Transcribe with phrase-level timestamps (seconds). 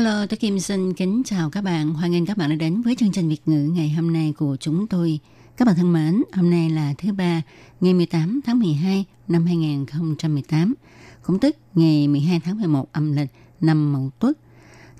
[0.00, 1.94] Hello, tôi Kim xin kính chào các bạn.
[1.94, 4.56] Hoan nghênh các bạn đã đến với chương trình Việt ngữ ngày hôm nay của
[4.60, 5.18] chúng tôi.
[5.56, 7.42] Các bạn thân mến, hôm nay là thứ ba,
[7.80, 10.74] ngày 18 tháng 12 năm 2018,
[11.22, 13.28] cũng tức ngày 12 tháng 11 âm lịch
[13.60, 14.38] năm Mậu Tuất.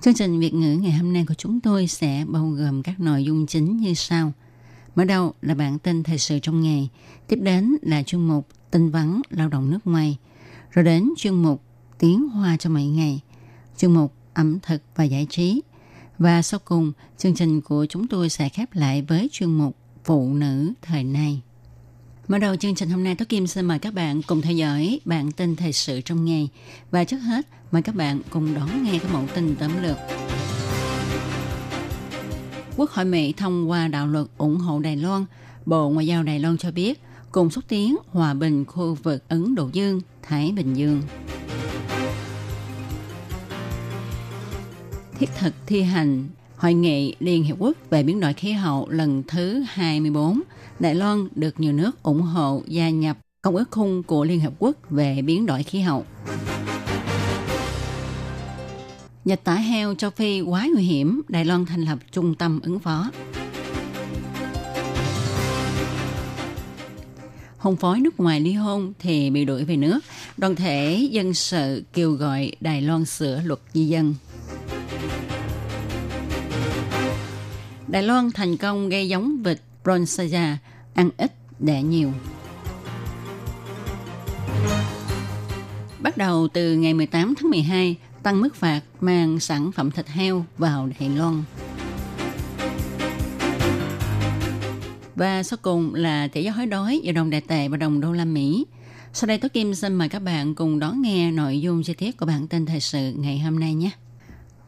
[0.01, 3.23] Chương trình Việt ngữ ngày hôm nay của chúng tôi sẽ bao gồm các nội
[3.25, 4.33] dung chính như sau.
[4.95, 6.89] Mở đầu là bản tin thời sự trong ngày,
[7.27, 10.17] tiếp đến là chuyên mục tin vắn lao động nước ngoài,
[10.71, 11.61] rồi đến chuyên mục
[11.99, 13.21] tiếng hoa cho mỗi ngày,
[13.77, 15.61] chuyên mục ẩm thực và giải trí.
[16.19, 20.33] Và sau cùng, chương trình của chúng tôi sẽ khép lại với chuyên mục Phụ
[20.33, 21.41] nữ thời nay.
[22.27, 24.99] Mở đầu chương trình hôm nay, Tố Kim xin mời các bạn cùng theo dõi
[25.05, 26.49] bản tin thời sự trong ngày.
[26.91, 29.97] Và trước hết, mời các bạn cùng đón nghe các mẫu tin tóm lược.
[32.77, 35.25] Quốc hội Mỹ thông qua đạo luật ủng hộ Đài Loan.
[35.65, 37.01] Bộ Ngoại giao Đài Loan cho biết
[37.31, 41.01] cùng xúc tiến hòa bình khu vực Ấn Độ Dương, Thái Bình Dương.
[45.21, 46.27] Thiết thực thi hành
[46.57, 50.41] Hội nghị Liên Hiệp Quốc về biến đổi khí hậu lần thứ 24,
[50.79, 54.51] Đài Loan được nhiều nước ủng hộ gia nhập Công ước khung của Liên hiệp
[54.59, 56.05] Quốc về biến đổi khí hậu.
[59.25, 62.79] Dịch tả heo châu Phi quá nguy hiểm, Đài Loan thành lập trung tâm ứng
[62.79, 63.11] phó.
[67.57, 69.99] Hôn phối nước ngoài ly hôn thì bị đuổi về nước.
[70.37, 74.15] Đoàn thể dân sự kêu gọi Đài Loan sửa luật di dân.
[77.91, 80.55] Đài Loan thành công gây giống vịt Bronzaya
[80.93, 82.11] ăn ít đẻ nhiều.
[85.99, 90.45] Bắt đầu từ ngày 18 tháng 12, tăng mức phạt mang sản phẩm thịt heo
[90.57, 91.43] vào Đài Loan.
[95.15, 98.11] Và sau cùng là tỷ giá hối đói giữa đồng đại tệ và đồng đô
[98.11, 98.65] la Mỹ.
[99.13, 102.17] Sau đây Tố Kim xin mời các bạn cùng đón nghe nội dung chi tiết
[102.17, 103.91] của bản tin thời sự ngày hôm nay nhé.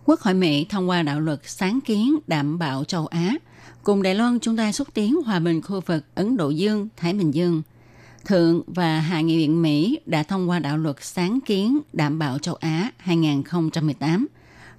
[0.05, 3.35] Quốc hội Mỹ thông qua đạo luật sáng kiến đảm bảo châu Á,
[3.83, 7.13] cùng Đài Loan chúng ta xúc tiến hòa bình khu vực Ấn Độ Dương, Thái
[7.13, 7.61] Bình Dương.
[8.25, 12.39] Thượng và Hạ nghị viện Mỹ đã thông qua đạo luật sáng kiến đảm bảo
[12.39, 14.27] châu Á 2018.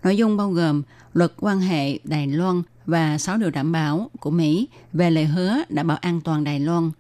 [0.03, 0.83] Nội dung bao gồm
[1.13, 5.57] luật quan hệ Đài Loan và 6 điều đảm bảo của Mỹ về lời hứa
[5.69, 6.91] đảm bảo an toàn Đài Loan,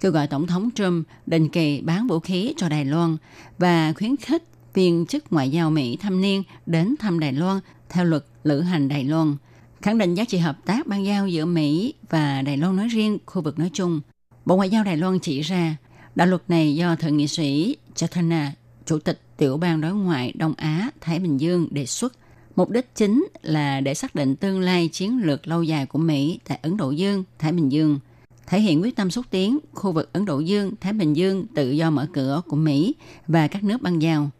[0.00, 3.16] kêu gọi Tổng thống Trump định kỳ bán vũ khí cho Đài Loan
[3.58, 4.42] và khuyến khích
[4.74, 8.88] viên chức ngoại giao Mỹ thăm niên đến thăm Đài Loan theo luật lữ hành
[8.88, 9.36] Đài Loan,
[9.82, 13.18] khẳng định giá trị hợp tác ban giao giữa Mỹ và Đài Loan nói riêng,
[13.26, 14.00] khu vực nói chung.
[14.44, 15.76] Bộ Ngoại giao Đài Loan chỉ ra,
[16.14, 18.52] đạo luật này do Thượng nghị sĩ Chathana,
[18.86, 22.12] Chủ tịch Tiểu ban Đối ngoại Đông Á Thái Bình Dương đề xuất.
[22.56, 26.38] Mục đích chính là để xác định tương lai chiến lược lâu dài của Mỹ
[26.48, 27.98] tại Ấn Độ Dương, Thái Bình Dương,
[28.46, 31.70] thể hiện quyết tâm xúc tiến khu vực Ấn Độ Dương, Thái Bình Dương tự
[31.70, 32.94] do mở cửa của Mỹ
[33.28, 34.30] và các nước băng giao.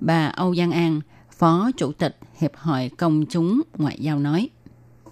[0.00, 1.00] Bà Âu Giang An,
[1.38, 4.50] Phó Chủ tịch Hiệp hội Công chúng Ngoại giao nói.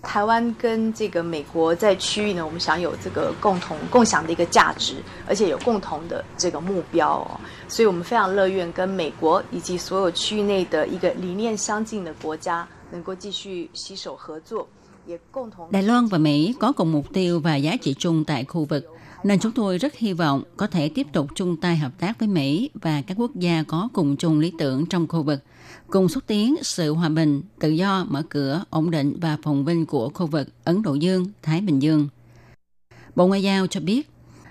[0.01, 4.95] 台湾跟这个美国在区域呢，我们享有这个共同共享的一个价值，
[5.27, 14.67] 而且有共同的这个目标哦，所以我们非常乐愿跟美国以及所有区域内的一个理念相近的国家能够继续携手合作。
[15.72, 18.86] Đài Loan và Mỹ có cùng mục tiêu và giá trị chung tại khu vực,
[19.24, 22.28] nên chúng tôi rất hy vọng có thể tiếp tục chung tay hợp tác với
[22.28, 25.40] Mỹ và các quốc gia có cùng chung lý tưởng trong khu vực,
[25.88, 29.86] cùng xúc tiến sự hòa bình, tự do, mở cửa, ổn định và phồn vinh
[29.86, 32.08] của khu vực Ấn Độ Dương, Thái Bình Dương.
[33.16, 34.10] Bộ Ngoại giao cho biết,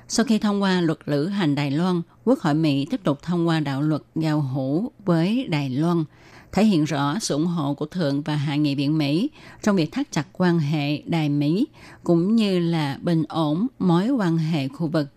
[0.09, 3.49] sau khi thông qua luật lữ hành Đài Loan, Quốc hội Mỹ tiếp tục thông
[3.49, 6.05] qua đạo luật giao hữu với Đài Loan,
[6.53, 9.31] thể hiện rõ sự ủng hộ của Thượng và Hạ nghị viện Mỹ
[9.63, 11.67] trong việc thắt chặt quan hệ Đài Mỹ,
[12.05, 15.09] cũng như là bình ổn mối quan hệ khu vực.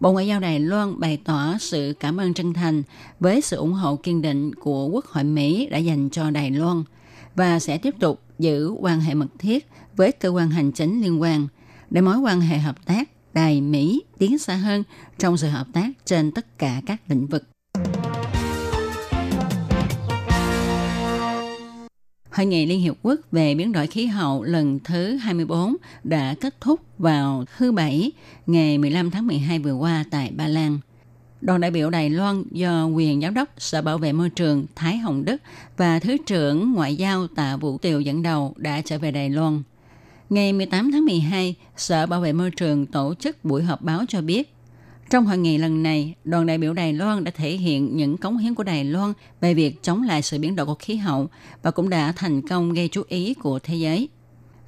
[0.00, 2.82] Bộ Ngoại giao Đài Loan bày tỏ sự cảm ơn chân thành
[3.20, 6.82] với sự ủng hộ kiên định của Quốc hội Mỹ đã dành cho Đài Loan
[7.34, 11.20] và sẽ tiếp tục giữ quan hệ mật thiết với cơ quan hành chính liên
[11.20, 11.48] quan
[11.90, 14.82] để mối quan hệ hợp tác Đài Mỹ tiến xa hơn
[15.18, 17.44] trong sự hợp tác trên tất cả các lĩnh vực.
[22.30, 26.60] Hội nghị Liên Hiệp Quốc về biến đổi khí hậu lần thứ 24 đã kết
[26.60, 28.12] thúc vào thứ Bảy,
[28.46, 30.78] ngày 15 tháng 12 vừa qua tại Ba Lan.
[31.40, 34.98] Đoàn đại biểu Đài Loan do quyền giám đốc Sở Bảo vệ Môi trường Thái
[34.98, 35.42] Hồng Đức
[35.76, 39.62] và Thứ trưởng Ngoại giao Tạ Vũ Tiều dẫn đầu đã trở về Đài Loan.
[40.30, 44.20] Ngày 18 tháng 12, Sở Bảo vệ Môi trường tổ chức buổi họp báo cho
[44.20, 44.54] biết,
[45.10, 48.38] trong hội nghị lần này, đoàn đại biểu Đài Loan đã thể hiện những cống
[48.38, 51.28] hiến của Đài Loan về việc chống lại sự biến đổi của khí hậu
[51.62, 54.08] và cũng đã thành công gây chú ý của thế giới.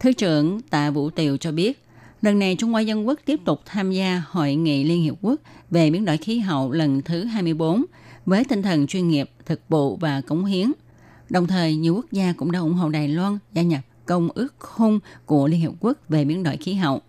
[0.00, 1.84] Thứ trưởng Tạ Vũ Tiều cho biết,
[2.22, 5.40] lần này Trung Hoa Dân Quốc tiếp tục tham gia Hội nghị Liên Hiệp Quốc
[5.70, 7.84] về biến đổi khí hậu lần thứ 24
[8.26, 10.72] với tinh thần chuyên nghiệp, thực vụ và cống hiến.
[11.30, 14.54] Đồng thời, nhiều quốc gia cũng đã ủng hộ Đài Loan gia nhập Công ước
[14.58, 17.00] khung của Liên Hiệp Quốc về biến đổi khí hậu.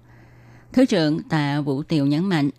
[0.74, 2.50] Thứ trưởng Tạ Vũ Tiều nhấn mạnh,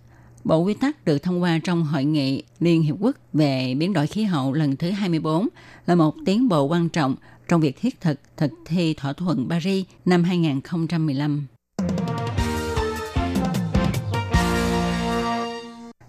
[0.44, 4.06] Bộ quy tắc được thông qua trong Hội nghị Liên Hiệp Quốc về biến đổi
[4.06, 5.49] khí hậu lần thứ 24
[5.87, 7.14] là một tiến bộ quan trọng
[7.49, 11.46] trong việc thiết thực thực thi thỏa thuận Paris năm 2015.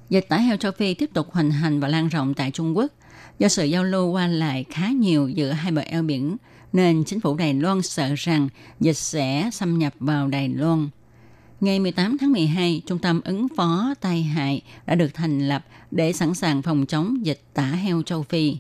[0.10, 2.92] Dịch tả heo châu Phi tiếp tục hoành hành và lan rộng tại Trung Quốc.
[3.40, 6.38] Do sự giao lưu qua lại khá nhiều giữa hai bờ eo biển,
[6.74, 8.50] nên chính phủ Đài Loan sợ rằng
[8.80, 10.90] dịch sẽ xâm nhập vào Đài Loan.
[11.62, 16.14] Ngày 18 tháng 12, Trung tâm ứng phó tai hại đã được thành lập để
[16.14, 18.58] sẵn sàng phòng chống dịch tả heo châu Phi.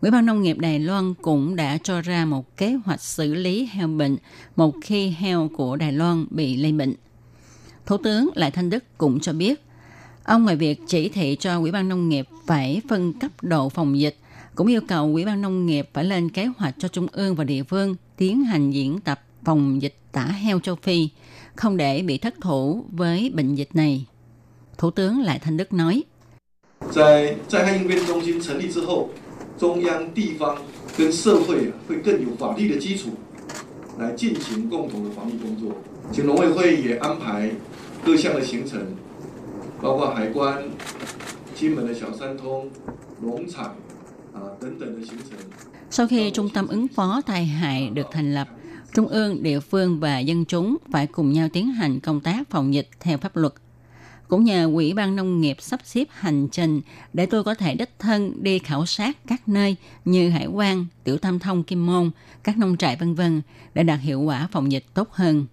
[0.00, 3.68] Ủy ban Nông nghiệp Đài Loan cũng đã cho ra một kế hoạch xử lý
[3.72, 4.16] heo bệnh
[4.56, 6.94] một khi heo của Đài Loan bị lây bệnh.
[7.86, 9.64] Thủ tướng Lại Thanh Đức cũng cho biết,
[10.24, 13.98] ông ngoài việc chỉ thị cho Ủy ban Nông nghiệp phải phân cấp độ phòng
[13.98, 14.16] dịch,
[14.54, 17.44] cũng yêu cầu Ủy ban Nông nghiệp phải lên kế hoạch cho Trung ương và
[17.44, 21.08] địa phương tiến hành diễn tập phòng dịch tả heo châu Phi,
[21.58, 24.06] không để bị thất thủ với bệnh dịch này.
[24.78, 26.02] Thủ tướng Lại Thanh Đức nói.
[45.90, 48.48] Sau khi trung tâm ứng phó tai hại được thành lập,
[48.94, 52.74] Trung ương, địa phương và dân chúng phải cùng nhau tiến hành công tác phòng
[52.74, 53.52] dịch theo pháp luật.
[54.28, 56.80] Cũng nhờ Ủy ban Nông nghiệp sắp xếp hành trình
[57.12, 61.18] để tôi có thể đích thân đi khảo sát các nơi như Hải quan, Tiểu
[61.18, 62.10] Tam Thông, Kim Môn,
[62.42, 63.42] các nông trại vân vân
[63.74, 65.46] để đạt hiệu quả phòng dịch tốt hơn.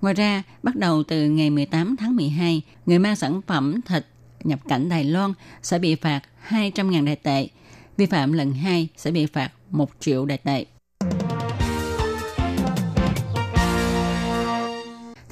[0.00, 4.06] Ngoài ra, bắt đầu từ ngày 18 tháng 12, người mang sản phẩm thịt
[4.44, 5.32] nhập cảnh Đài Loan
[5.62, 7.48] sẽ bị phạt 200.000 đại tệ.
[7.96, 10.64] Vi phạm lần 2 sẽ bị phạt 1 triệu đại tệ.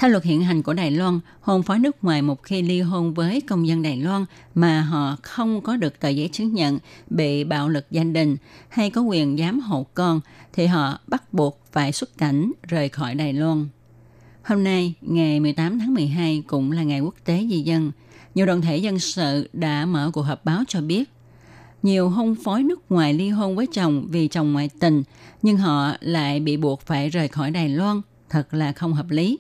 [0.03, 3.15] Theo luật hiện hành của Đài Loan, hôn phối nước ngoài một khi ly hôn
[3.15, 6.79] với công dân Đài Loan mà họ không có được tờ giấy chứng nhận
[7.11, 8.37] bị bạo lực gia đình
[8.69, 10.21] hay có quyền giám hộ con
[10.53, 13.69] thì họ bắt buộc phải xuất cảnh rời khỏi Đài Loan.
[14.43, 17.93] Hôm nay, ngày 18 tháng 12 cũng là ngày quốc tế di dân.
[18.35, 21.11] Nhiều đoàn thể dân sự đã mở cuộc họp báo cho biết
[21.83, 25.03] nhiều hôn phối nước ngoài ly hôn với chồng vì chồng ngoại tình,
[25.43, 29.39] nhưng họ lại bị buộc phải rời khỏi Đài Loan, thật là không hợp lý.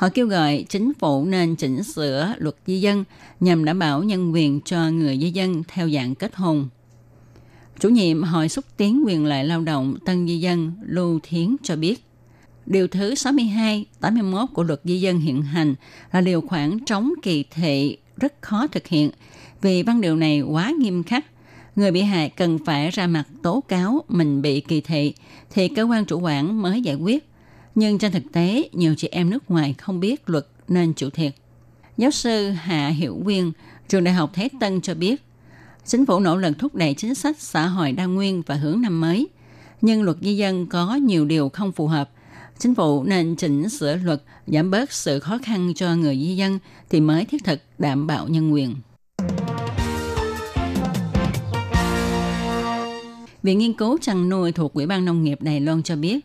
[0.00, 3.04] Họ kêu gọi chính phủ nên chỉnh sửa luật di dân
[3.40, 6.68] nhằm đảm bảo nhân quyền cho người di dân theo dạng kết hôn.
[7.80, 11.76] Chủ nhiệm Hội xúc tiến quyền lợi lao động Tân Di dân Lưu Thiến cho
[11.76, 12.04] biết,
[12.66, 15.74] Điều thứ 62, 81 của luật di dân hiện hành
[16.12, 19.10] là điều khoản chống kỳ thị rất khó thực hiện
[19.60, 21.26] vì văn điều này quá nghiêm khắc.
[21.76, 25.14] Người bị hại cần phải ra mặt tố cáo mình bị kỳ thị
[25.50, 27.29] thì cơ quan chủ quản mới giải quyết.
[27.74, 31.34] Nhưng trên thực tế, nhiều chị em nước ngoài không biết luật nên chịu thiệt.
[31.96, 33.52] Giáo sư Hạ Hiểu Quyên,
[33.88, 35.22] trường đại học Thế Tân cho biết,
[35.84, 39.00] chính phủ nỗ lực thúc đẩy chính sách xã hội đa nguyên và hướng năm
[39.00, 39.28] mới.
[39.80, 42.10] Nhưng luật di dân có nhiều điều không phù hợp.
[42.58, 46.58] Chính phủ nên chỉnh sửa luật giảm bớt sự khó khăn cho người di dân
[46.90, 48.74] thì mới thiết thực đảm bảo nhân quyền.
[53.42, 56.20] Viện Nghiên cứu chăn nuôi thuộc Ủy ban Nông nghiệp Đài Loan cho biết,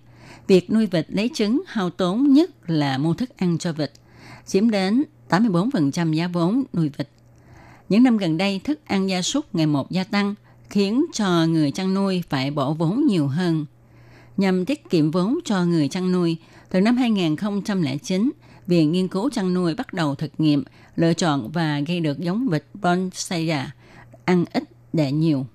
[0.47, 3.91] việc nuôi vịt lấy trứng hao tốn nhất là mua thức ăn cho vịt,
[4.45, 7.09] chiếm đến 84% giá vốn nuôi vịt.
[7.89, 10.35] Những năm gần đây, thức ăn gia súc ngày một gia tăng,
[10.69, 13.65] khiến cho người chăn nuôi phải bỏ vốn nhiều hơn.
[14.37, 16.37] Nhằm tiết kiệm vốn cho người chăn nuôi,
[16.69, 18.31] từ năm 2009,
[18.67, 20.63] Viện Nghiên cứu chăn nuôi bắt đầu thực nghiệm,
[20.95, 23.71] lựa chọn và gây được giống vịt Bonsaya,
[24.25, 25.45] ăn ít đẻ nhiều.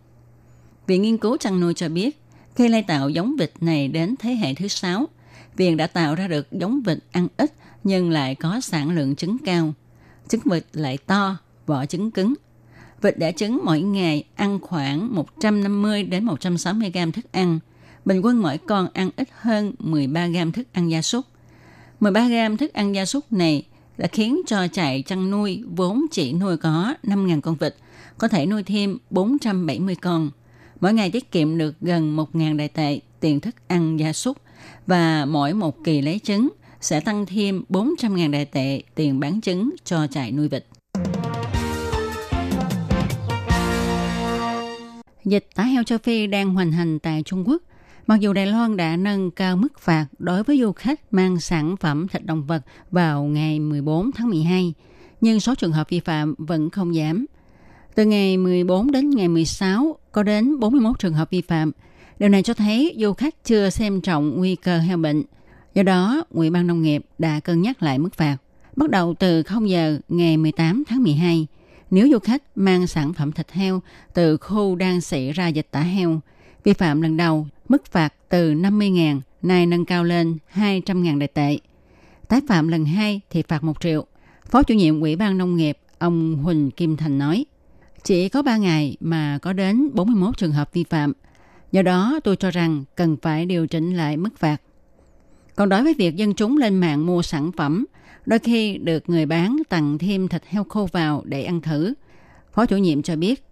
[0.87, 2.20] Viện Nghiên cứu chăn nuôi cho biết,
[2.61, 5.09] khi lai tạo giống vịt này đến thế hệ thứ sáu,
[5.57, 7.53] viện đã tạo ra được giống vịt ăn ít
[7.85, 9.73] nhưng lại có sản lượng trứng cao.
[10.29, 11.37] Trứng vịt lại to,
[11.67, 12.35] vỏ trứng cứng.
[13.03, 17.59] Vịt đẻ trứng mỗi ngày ăn khoảng 150 đến 160 gram thức ăn.
[18.05, 21.27] Bình quân mỗi con ăn ít hơn 13 gram thức ăn gia súc.
[22.01, 23.67] 13 gram thức ăn gia súc này
[23.99, 27.75] đã khiến cho trại chăn nuôi vốn chỉ nuôi có 5.000 con vịt
[28.19, 30.31] có thể nuôi thêm 470 con.
[30.81, 34.37] Mỗi ngày tiết kiệm được gần 1.000 đại tệ tiền thức ăn gia súc
[34.87, 36.49] và mỗi một kỳ lấy trứng
[36.81, 40.67] sẽ tăng thêm 400.000 đại tệ tiền bán trứng cho trại nuôi vịt.
[45.25, 47.63] Dịch tả heo châu Phi đang hoành hành tại Trung Quốc.
[48.07, 51.77] Mặc dù Đài Loan đã nâng cao mức phạt đối với du khách mang sản
[51.77, 54.75] phẩm thịt động vật vào ngày 14 tháng 12,
[55.21, 57.27] nhưng số trường hợp vi phạm vẫn không giảm.
[57.95, 61.73] Từ ngày 14 đến ngày 16 có đến 41 trường hợp vi phạm.
[62.19, 65.23] Điều này cho thấy du khách chưa xem trọng nguy cơ heo bệnh.
[65.75, 68.37] Do đó, Ủy ban Nông nghiệp đã cân nhắc lại mức phạt.
[68.77, 71.47] Bắt đầu từ 0 giờ ngày 18 tháng 12,
[71.91, 73.83] nếu du khách mang sản phẩm thịt heo
[74.15, 76.21] từ khu đang xảy ra dịch tả heo,
[76.65, 81.59] vi phạm lần đầu, mức phạt từ 50.000 nay nâng cao lên 200.000 đại tệ.
[82.29, 84.07] Tái phạm lần hai thì phạt 1 triệu.
[84.51, 87.45] Phó chủ nhiệm Ủy ban Nông nghiệp ông Huỳnh Kim Thành nói,
[88.05, 91.13] chỉ có 3 ngày mà có đến 41 trường hợp vi phạm.
[91.73, 94.57] Do đó tôi cho rằng cần phải điều chỉnh lại mức phạt.
[95.57, 97.85] Còn đối với việc dân chúng lên mạng mua sản phẩm,
[98.27, 101.95] đôi khi được người bán tặng thêm thịt heo khô vào để ăn thử.
[102.53, 103.45] Phó chủ nhiệm cho biết,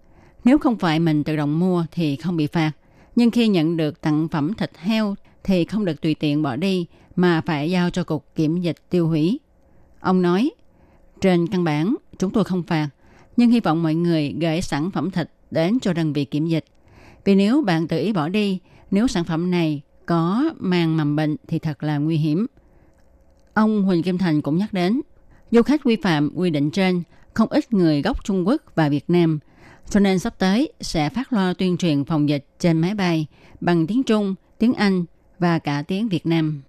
[0.44, 2.72] nếu không phải mình tự động mua thì không bị phạt.
[3.16, 5.14] Nhưng khi nhận được tặng phẩm thịt heo
[5.44, 6.86] thì không được tùy tiện bỏ đi
[7.16, 9.40] mà phải giao cho cục kiểm dịch tiêu hủy.
[10.00, 10.50] Ông nói,
[11.20, 12.88] trên căn bản chúng tôi không phạt,
[13.38, 16.64] nhưng hy vọng mọi người gửi sản phẩm thịt đến cho đơn vị kiểm dịch.
[17.24, 18.58] Vì nếu bạn tự ý bỏ đi,
[18.90, 22.46] nếu sản phẩm này có mang mầm bệnh thì thật là nguy hiểm.
[23.54, 25.00] Ông Huỳnh Kim Thành cũng nhắc đến,
[25.50, 27.02] du khách vi phạm quy định trên,
[27.34, 29.38] không ít người gốc Trung Quốc và Việt Nam,
[29.90, 33.26] cho nên sắp tới sẽ phát loa tuyên truyền phòng dịch trên máy bay
[33.60, 35.04] bằng tiếng Trung, tiếng Anh
[35.38, 36.62] và cả tiếng Việt Nam.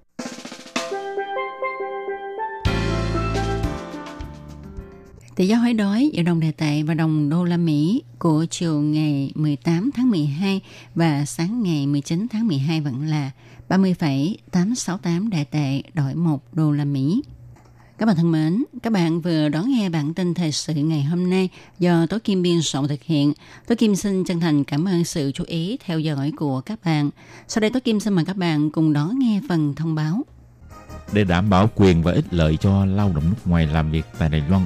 [5.39, 8.81] Tỷ giá hối đoái giữa đồng đề tệ và đồng đô la Mỹ của chiều
[8.81, 10.62] ngày 18 tháng 12
[10.96, 13.31] và sáng ngày 19 tháng 12 vẫn là
[13.69, 17.24] 30,868 đại tệ đổi 1 đô la Mỹ.
[17.98, 21.29] Các bạn thân mến, các bạn vừa đón nghe bản tin thời sự ngày hôm
[21.29, 23.34] nay do Tố Kim biên soạn thực hiện.
[23.67, 27.10] Tố Kim xin chân thành cảm ơn sự chú ý theo dõi của các bạn.
[27.48, 30.25] Sau đây Tố Kim xin mời các bạn cùng đón nghe phần thông báo.
[31.13, 34.29] Để đảm bảo quyền và ích lợi cho lao động nước ngoài làm việc tại
[34.29, 34.65] Đài Loan,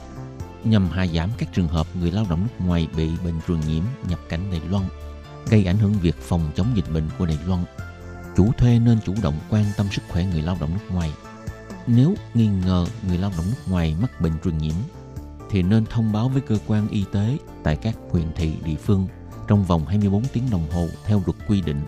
[0.63, 3.83] nhằm hạ giảm các trường hợp người lao động nước ngoài bị bệnh truyền nhiễm
[4.09, 4.83] nhập cảnh Đài Loan,
[5.49, 7.63] gây ảnh hưởng việc phòng chống dịch bệnh của Đài Loan.
[8.35, 11.13] Chủ thuê nên chủ động quan tâm sức khỏe người lao động nước ngoài.
[11.87, 14.75] Nếu nghi ngờ người lao động nước ngoài mắc bệnh truyền nhiễm,
[15.49, 19.07] thì nên thông báo với cơ quan y tế tại các huyện thị địa phương
[19.47, 21.81] trong vòng 24 tiếng đồng hồ theo luật quy định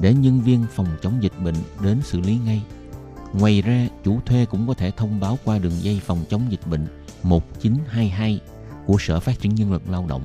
[0.00, 2.62] để nhân viên phòng chống dịch bệnh đến xử lý ngay.
[3.32, 6.66] Ngoài ra, chủ thuê cũng có thể thông báo qua đường dây phòng chống dịch
[6.66, 6.86] bệnh
[7.22, 8.40] 1922
[8.86, 10.22] của Sở Phát triển Nhân lực Lao động.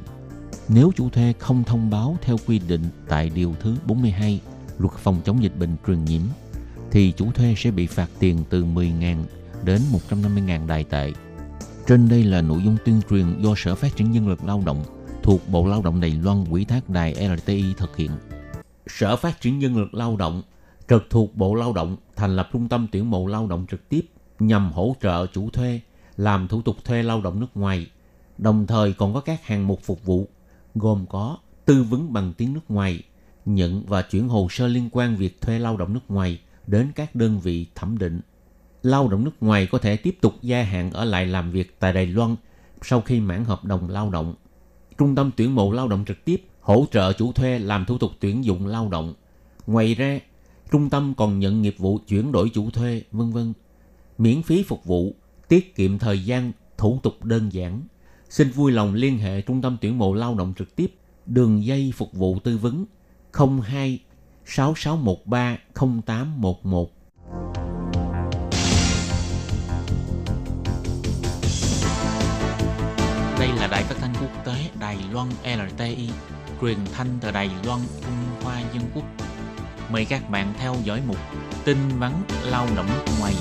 [0.67, 4.41] Nếu chủ thuê không thông báo theo quy định tại Điều thứ 42
[4.79, 6.21] Luật phòng chống dịch bệnh truyền nhiễm,
[6.91, 9.23] thì chủ thuê sẽ bị phạt tiền từ 10.000
[9.63, 11.11] đến 150.000 đài tệ.
[11.87, 14.83] Trên đây là nội dung tuyên truyền do Sở Phát triển Nhân lực Lao động
[15.23, 18.11] thuộc Bộ Lao động Đài Loan quỹ thác đài RTI thực hiện.
[18.87, 20.41] Sở Phát triển Nhân lực Lao động
[20.89, 24.01] trực thuộc Bộ Lao động thành lập trung tâm tuyển mộ lao động trực tiếp
[24.39, 25.81] nhằm hỗ trợ chủ thuê
[26.17, 27.87] làm thủ tục thuê lao động nước ngoài,
[28.37, 30.27] đồng thời còn có các hạng mục phục vụ
[30.75, 33.03] gồm có tư vấn bằng tiếng nước ngoài,
[33.45, 37.15] nhận và chuyển hồ sơ liên quan việc thuê lao động nước ngoài đến các
[37.15, 38.21] đơn vị thẩm định.
[38.83, 41.93] Lao động nước ngoài có thể tiếp tục gia hạn ở lại làm việc tại
[41.93, 42.35] Đài Loan
[42.81, 44.33] sau khi mãn hợp đồng lao động.
[44.97, 48.11] Trung tâm tuyển mộ lao động trực tiếp hỗ trợ chủ thuê làm thủ tục
[48.19, 49.13] tuyển dụng lao động.
[49.67, 50.19] Ngoài ra,
[50.71, 53.53] trung tâm còn nhận nghiệp vụ chuyển đổi chủ thuê, vân vân,
[54.17, 55.15] miễn phí phục vụ
[55.47, 57.81] tiết kiệm thời gian, thủ tục đơn giản.
[58.29, 60.93] Xin vui lòng liên hệ Trung tâm tuyển mộ lao động trực tiếp
[61.25, 62.85] Đường dây phục vụ tư vấn
[63.67, 63.99] 02
[64.45, 65.57] 6613
[66.05, 66.91] 0811.
[73.39, 76.09] Đây là đài phát thanh quốc tế Đài Loan LTI,
[76.61, 79.05] truyền thanh từ Đài Loan, Trung Hoa Dân Quốc.
[79.91, 81.17] Mời các bạn theo dõi mục
[81.65, 82.11] tin vắn
[82.43, 83.33] lao động nước ngoài.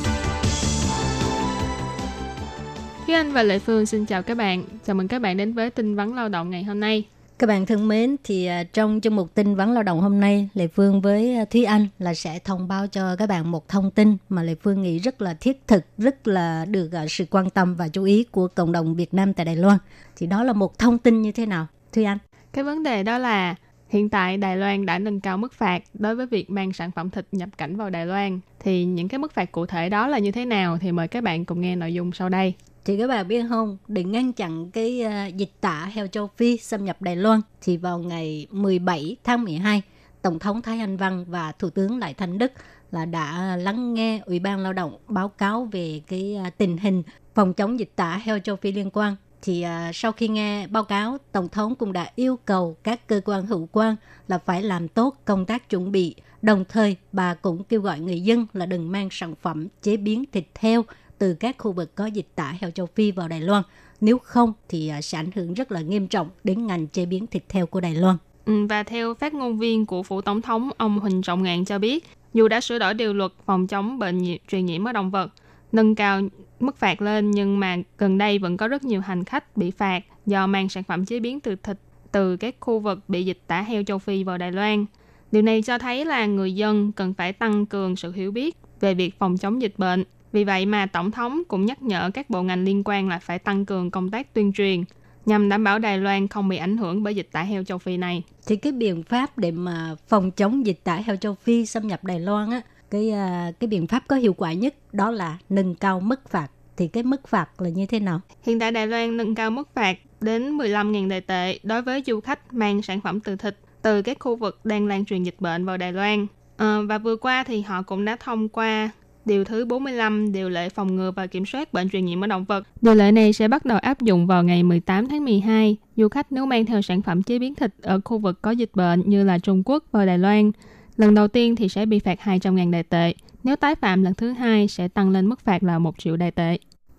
[3.06, 4.64] Thúy Anh và Lệ Phương xin chào các bạn.
[4.86, 7.04] Chào mừng các bạn đến với tin vắn lao động ngày hôm nay.
[7.38, 10.48] Các bạn thân mến, thì à, trong chương mục tin vắn lao động hôm nay,
[10.54, 13.90] Lệ Phương với à, Thúy Anh là sẽ thông báo cho các bạn một thông
[13.90, 17.50] tin mà Lệ Phương nghĩ rất là thiết thực, rất là được à, sự quan
[17.50, 19.78] tâm và chú ý của cộng đồng Việt Nam tại Đài Loan.
[20.16, 21.66] Thì đó là một thông tin như thế nào?
[21.92, 22.18] Thúy Anh.
[22.52, 23.54] Cái vấn đề đó là
[23.88, 27.10] hiện tại Đài Loan đã nâng cao mức phạt đối với việc mang sản phẩm
[27.10, 28.40] thịt nhập cảnh vào Đài Loan.
[28.60, 31.24] Thì những cái mức phạt cụ thể đó là như thế nào thì mời các
[31.24, 32.54] bạn cùng nghe nội dung sau đây.
[32.86, 36.56] Thì các bạn biết không, để ngăn chặn cái uh, dịch tả heo châu Phi
[36.56, 39.82] xâm nhập Đài Loan, thì vào ngày 17 tháng 12,
[40.22, 42.52] Tổng thống Thái Anh Văn và Thủ tướng Lại Thanh Đức
[42.90, 47.02] là đã lắng nghe Ủy ban Lao động báo cáo về cái uh, tình hình
[47.34, 49.16] phòng chống dịch tả heo châu Phi liên quan.
[49.42, 53.20] Thì uh, sau khi nghe báo cáo, Tổng thống cũng đã yêu cầu các cơ
[53.24, 53.96] quan hữu quan
[54.28, 56.14] là phải làm tốt công tác chuẩn bị.
[56.42, 60.24] Đồng thời, bà cũng kêu gọi người dân là đừng mang sản phẩm chế biến
[60.32, 60.84] thịt heo
[61.18, 63.62] từ các khu vực có dịch tả heo châu Phi vào Đài Loan.
[64.00, 67.26] Nếu không thì à, sẽ ảnh hưởng rất là nghiêm trọng đến ngành chế biến
[67.26, 68.16] thịt heo của Đài Loan.
[68.44, 71.78] Ừ, và theo phát ngôn viên của phủ tổng thống ông Huỳnh Trọng Ngạn cho
[71.78, 72.04] biết,
[72.34, 75.32] dù đã sửa đổi điều luật phòng chống bệnh nhiệt, truyền nhiễm ở động vật,
[75.72, 76.20] nâng cao
[76.60, 80.00] mức phạt lên nhưng mà gần đây vẫn có rất nhiều hành khách bị phạt
[80.26, 81.76] do mang sản phẩm chế biến từ thịt
[82.12, 84.86] từ các khu vực bị dịch tả heo châu Phi vào Đài Loan.
[85.32, 88.94] Điều này cho thấy là người dân cần phải tăng cường sự hiểu biết về
[88.94, 92.42] việc phòng chống dịch bệnh vì vậy mà Tổng thống cũng nhắc nhở các bộ
[92.42, 94.84] ngành liên quan là phải tăng cường công tác tuyên truyền
[95.26, 97.96] nhằm đảm bảo Đài Loan không bị ảnh hưởng bởi dịch tả heo châu Phi
[97.96, 98.22] này.
[98.46, 102.04] Thì cái biện pháp để mà phòng chống dịch tả heo châu Phi xâm nhập
[102.04, 105.74] Đài Loan á, cái à, cái biện pháp có hiệu quả nhất đó là nâng
[105.74, 106.48] cao mức phạt.
[106.76, 108.20] Thì cái mức phạt là như thế nào?
[108.42, 112.20] Hiện tại Đài Loan nâng cao mức phạt đến 15.000 đại tệ đối với du
[112.20, 115.64] khách mang sản phẩm từ thịt từ các khu vực đang lan truyền dịch bệnh
[115.64, 116.26] vào Đài Loan.
[116.56, 118.90] À, và vừa qua thì họ cũng đã thông qua
[119.26, 122.44] Điều thứ 45, điều lệ phòng ngừa và kiểm soát bệnh truyền nhiễm ở động
[122.44, 122.66] vật.
[122.80, 125.76] Điều lệ này sẽ bắt đầu áp dụng vào ngày 18 tháng 12.
[125.96, 128.70] Du khách nếu mang theo sản phẩm chế biến thịt ở khu vực có dịch
[128.74, 130.50] bệnh như là Trung Quốc và Đài Loan,
[130.96, 133.14] lần đầu tiên thì sẽ bị phạt 200.000 đại tệ.
[133.44, 136.30] Nếu tái phạm lần thứ hai sẽ tăng lên mức phạt là 1 triệu đại
[136.30, 136.58] tệ.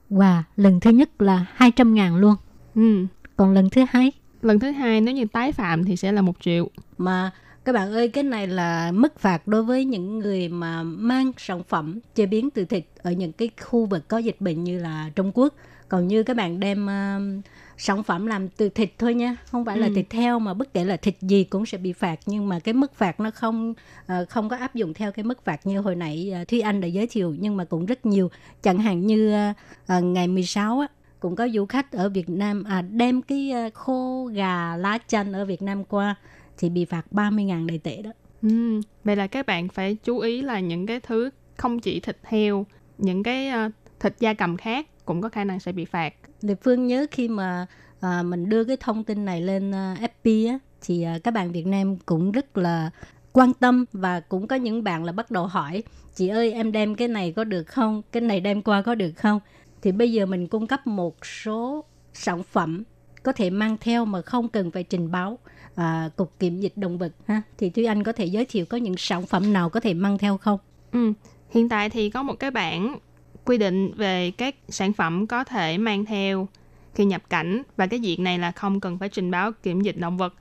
[0.10, 2.36] Wow, lần thứ nhất là 200.000 luôn.
[2.76, 3.06] Ừ.
[3.36, 4.12] Còn lần thứ hai?
[4.42, 6.70] Lần thứ hai nếu như tái phạm thì sẽ là 1 triệu.
[6.98, 7.32] Mà
[7.68, 11.64] các bạn ơi, cái này là mức phạt đối với những người mà mang sản
[11.64, 15.10] phẩm chế biến từ thịt ở những cái khu vực có dịch bệnh như là
[15.16, 15.54] Trung Quốc.
[15.90, 17.46] Còn như các bạn đem uh,
[17.78, 19.82] sản phẩm làm từ thịt thôi nha, không phải ừ.
[19.82, 22.60] là thịt heo mà bất kể là thịt gì cũng sẽ bị phạt nhưng mà
[22.60, 25.80] cái mức phạt nó không uh, không có áp dụng theo cái mức phạt như
[25.80, 28.32] hồi nãy uh, Thúy Anh đã giới thiệu nhưng mà cũng rất nhiều.
[28.64, 29.56] Chẳng hạn như uh,
[29.98, 30.88] uh, ngày 16 á
[31.20, 35.34] cũng có du khách ở Việt Nam à, đem cái uh, khô gà lá chanh
[35.34, 36.16] ở Việt Nam qua
[36.58, 38.12] thì bị phạt 30.000 đại tệ đó.
[38.42, 42.18] Ừ, vậy là các bạn phải chú ý là những cái thứ không chỉ thịt
[42.24, 42.66] heo,
[42.98, 46.14] những cái uh, thịt da cầm khác cũng có khả năng sẽ bị phạt.
[46.42, 47.68] Lê Phương nhớ khi mà
[47.98, 51.52] uh, mình đưa cái thông tin này lên uh, FP á, thì uh, các bạn
[51.52, 52.92] Việt Nam cũng rất là
[53.34, 55.84] quan tâm và cũng có những bạn là bắt đầu hỏi
[56.16, 59.12] chị ơi em đem cái này có được không cái này đem qua có được
[59.12, 59.40] không
[59.82, 62.84] thì bây giờ mình cung cấp một số sản phẩm
[63.24, 65.40] có thể mang theo mà không cần phải trình báo
[65.78, 68.78] à, cục kiểm dịch động vật ha thì Thúy Anh có thể giới thiệu có
[68.78, 70.60] những sản phẩm nào có thể mang theo không?
[70.92, 71.14] Ừ,
[71.50, 73.00] hiện tại thì có một cái bảng
[73.46, 76.48] quy định về các sản phẩm có thể mang theo
[76.94, 79.98] khi nhập cảnh và cái diện này là không cần phải trình báo kiểm dịch
[79.98, 80.34] động vật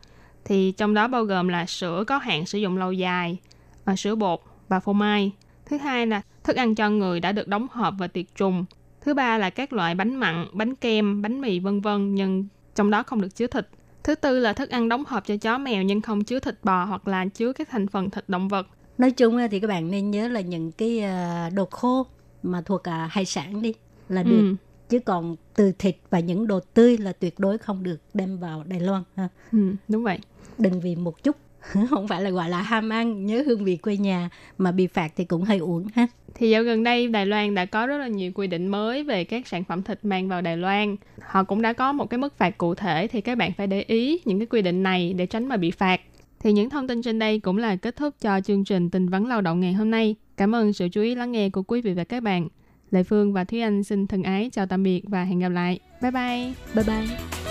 [0.44, 3.38] thì trong đó bao gồm là sữa có hạn sử dụng lâu dài,
[3.84, 5.32] à, sữa bột và phô mai.
[5.66, 8.64] Thứ hai là thức ăn cho người đã được đóng hộp và tiệt trùng.
[9.00, 12.90] Thứ ba là các loại bánh mặn, bánh kem, bánh mì vân vân nhưng trong
[12.90, 13.68] đó không được chứa thịt.
[14.06, 16.84] Thứ tư là thức ăn đóng hộp cho chó mèo nhưng không chứa thịt bò
[16.84, 18.66] hoặc là chứa các thành phần thịt động vật.
[18.98, 22.06] Nói chung thì các bạn nên nhớ là những cái à, đồ khô
[22.42, 23.74] mà thuộc cả hải sản đi
[24.08, 24.40] là được.
[24.40, 24.54] Ừ.
[24.88, 28.64] Chứ còn từ thịt và những đồ tươi là tuyệt đối không được đem vào
[28.66, 29.28] Đài Loan ha.
[29.52, 30.18] Ừ, đúng vậy.
[30.58, 31.36] Đừng vì một chút
[31.90, 35.12] không phải là gọi là ham ăn nhớ hương vị quê nhà mà bị phạt
[35.16, 36.06] thì cũng hơi uổng ha
[36.38, 39.24] thì dạo gần đây, Đài Loan đã có rất là nhiều quy định mới về
[39.24, 42.38] các sản phẩm thịt mang vào Đài Loan họ cũng đã có một cái mức
[42.38, 45.26] phạt cụ thể thì các bạn phải để ý những cái quy định này để
[45.26, 46.00] tránh mà bị phạt
[46.40, 49.26] thì những thông tin trên đây cũng là kết thúc cho chương trình tình vấn
[49.26, 51.92] lao động ngày hôm nay cảm ơn sự chú ý lắng nghe của quý vị
[51.92, 52.48] và các bạn
[52.90, 55.78] Lệ Phương và Thúy Anh xin thân ái chào tạm biệt và hẹn gặp lại.
[56.02, 56.52] Bye bye.
[56.74, 57.45] Bye bye.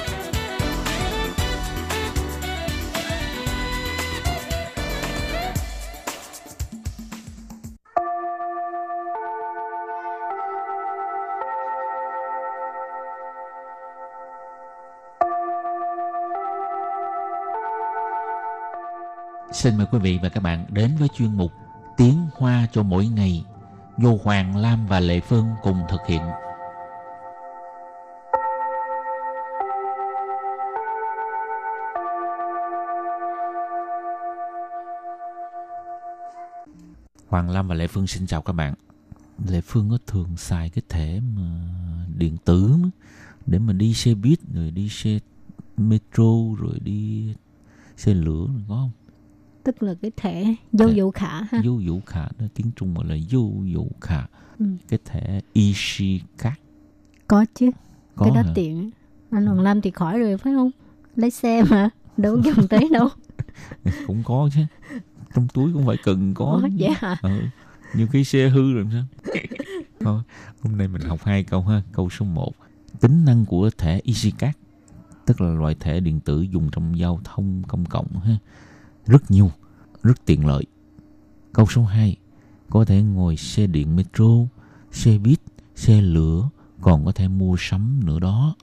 [19.56, 21.52] Xin mời quý vị và các bạn đến với chuyên mục
[21.98, 23.46] Tiếng Hoa cho mỗi ngày,
[23.98, 26.22] do Hoàng Lam và Lệ Phương cùng thực hiện.
[37.28, 38.74] Hoàng Lam và Lệ Phương xin chào các bạn.
[39.48, 41.66] Lệ Phương có thường xài cái thẻ mà
[42.18, 42.76] điện tử
[43.46, 45.20] để mà đi xe buýt, rồi đi xe
[45.78, 47.34] metro, rồi đi
[47.98, 48.92] xe lửa, có không?
[49.66, 53.06] Tức là cái thẻ Thẻ- dụ khả ha Dấu dụ khả đó tiếng Trung gọi
[53.06, 54.22] là dấu dụ khả.
[54.60, 54.66] Ừ.
[54.90, 56.56] Cái thẻ Ishi card
[57.28, 57.72] có chứ
[58.16, 58.52] có cái đó hả?
[58.56, 58.92] tiện
[59.32, 60.72] anh Hoàng Lam thì khỏi rồi phải không
[61.16, 63.10] lấy xe mà đâu dùng tới đâu
[64.08, 64.62] cũng có chứ.
[65.36, 66.46] Trong túi cũng phải cần có.
[66.46, 67.30] Ủa, vậy hả Ừ.
[67.96, 69.04] Nhiều khi xe hư rồi sao?
[70.00, 70.22] Thôi,
[70.62, 71.82] hôm nay mình học hai câu ha.
[71.92, 72.54] Câu số 1.
[73.00, 74.58] Tính năng của thẻ EasyCard
[75.26, 78.38] tức là loại thẻ điện tử dùng trong giao thông công cộng ha
[79.06, 79.52] rất nhiều,
[80.04, 80.64] rất tiện lợi.
[81.54, 82.16] Câu số 2,
[82.70, 84.26] có thể ngồi xe điện metro,
[84.92, 85.40] xe buýt,
[85.76, 86.50] xe lửa,
[86.82, 88.56] còn có thể mua sắm nữa đó.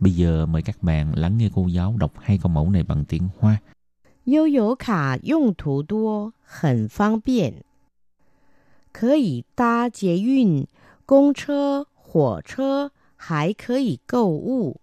[0.00, 3.04] Bây giờ mời các bạn lắng nghe cô giáo đọc hai câu mẫu này bằng
[3.04, 3.56] tiếng Hoa.
[4.24, 7.54] Yêu yếu cả dùng thủ đua, hẳn phương tiện.
[8.92, 10.64] Có thể đa chế yun,
[11.06, 14.76] công chơ, hỏa chơ, hãy có thể cầu.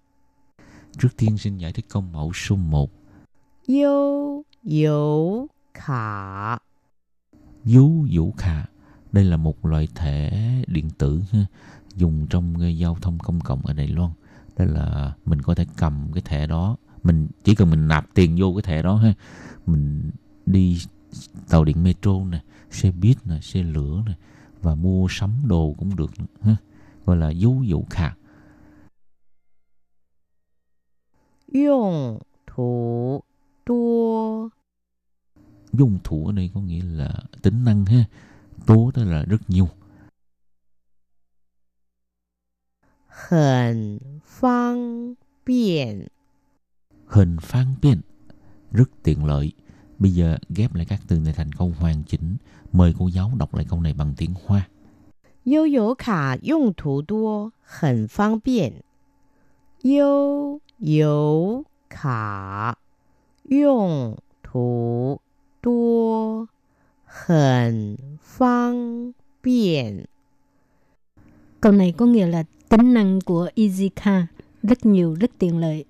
[0.99, 2.91] Trước tiên xin giải thích câu mẫu số 1.
[3.65, 6.57] Yêu dấu khả.
[7.63, 8.65] Dấu vũ khả.
[9.11, 10.31] Đây là một loại thẻ
[10.67, 11.45] điện tử ha,
[11.95, 14.11] dùng trong giao thông công cộng ở Đài Loan.
[14.57, 18.35] Đó là mình có thể cầm cái thẻ đó mình chỉ cần mình nạp tiền
[18.39, 19.13] vô cái thẻ đó ha.
[19.65, 20.11] Mình
[20.45, 20.81] đi
[21.49, 24.13] tàu điện metro nè xe buýt nè xe lửa nè
[24.61, 26.55] và mua sắm đồ cũng được ha
[27.05, 28.13] gọi là dấu dụ khả.
[31.47, 33.21] Dùng thủ
[33.65, 34.49] tua
[35.77, 38.05] dung thủ ở đây có nghĩa là tính năng ha.
[38.65, 39.69] Tố tức là rất nhiều.
[43.07, 45.13] Hẳn phong
[45.45, 46.07] biện
[47.07, 48.01] Hình phong biện
[48.71, 49.51] Rất tiện lợi.
[49.99, 52.37] Bây giờ ghép lại các từ này thành câu hoàn chỉnh.
[52.71, 54.67] Mời cô giáo đọc lại câu này bằng tiếng Hoa.
[55.43, 58.81] Yêu yếu cả dụng thủ đua, hẳn phang biện.
[59.81, 62.75] Yêu yếu cả
[63.49, 65.17] dụng thủ
[65.64, 66.48] 多，
[67.04, 70.06] 很方便。
[71.60, 74.24] câu này có nghĩa là tính năng của EasyCar
[74.62, 75.84] rất nhiều rất tiện lợi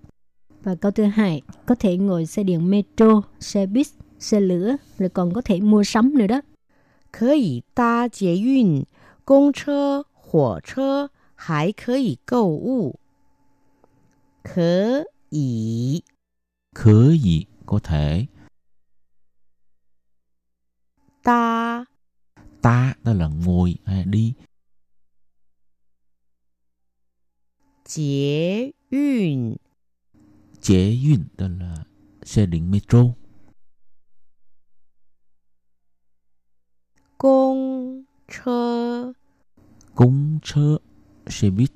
[0.63, 3.87] và câu thứ hai có thể ngồi xe điện metro xe buýt
[4.19, 6.41] xe lửa rồi còn có thể mua sắm nữa đó
[7.13, 8.87] 可以搭捷运、
[9.25, 12.97] 公车、火车，还可以购物。
[14.45, 16.05] 可以
[16.75, 18.27] khớ gì có thể
[21.26, 21.86] ta.
[22.62, 24.34] Ta đó là ngồi hay đi.
[27.86, 29.56] Chế yun.
[30.62, 31.84] Chế yun đó là
[32.24, 33.04] xe điện metro.
[37.18, 39.14] Công chơ.
[39.96, 40.78] Công chơ
[41.28, 41.72] xe buýt.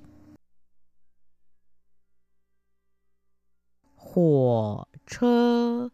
[3.95, 5.87] Hỏa chơ.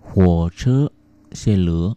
[0.00, 0.88] Hỏa chơ
[1.32, 1.94] xe lửa.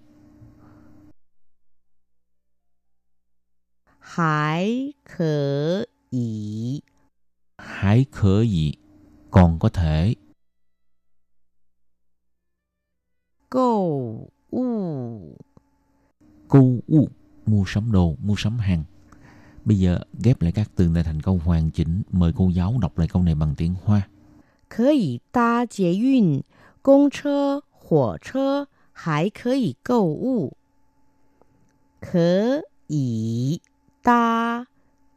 [4.10, 6.82] 还可以
[7.58, 8.72] hãy khở gì
[9.30, 10.16] còn có thể
[13.48, 15.36] 购物。
[16.48, 17.08] Cô u
[17.46, 18.84] mua sắm đồ, mua sắm hàng.
[19.64, 22.02] Bây giờ ghép lại các từ này thành câu hoàn chỉnh.
[22.10, 24.08] Mời cô giáo đọc lại câu này bằng tiếng Hoa.
[24.68, 26.42] 可以搭捷运、
[26.82, 30.56] 公车、火车，还可以购物。
[32.00, 33.60] 可以
[34.02, 34.66] 搭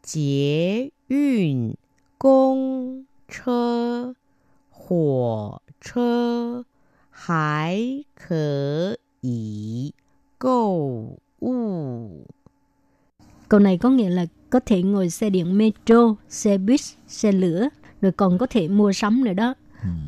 [0.04, 1.76] 捷运、
[2.18, 4.16] 公车、
[4.72, 6.66] 火车，
[7.10, 9.94] 还可以
[10.38, 12.26] 购物。
[13.50, 17.70] câu này có nghĩa là có thể ngồi xe điện metro xe buýt xe lửa
[18.02, 19.54] rồi còn có thể mua sắm nữa đó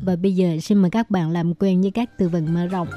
[0.04, 2.88] và bây giờ xin mời các bạn làm quen với các từ vựng mở rộng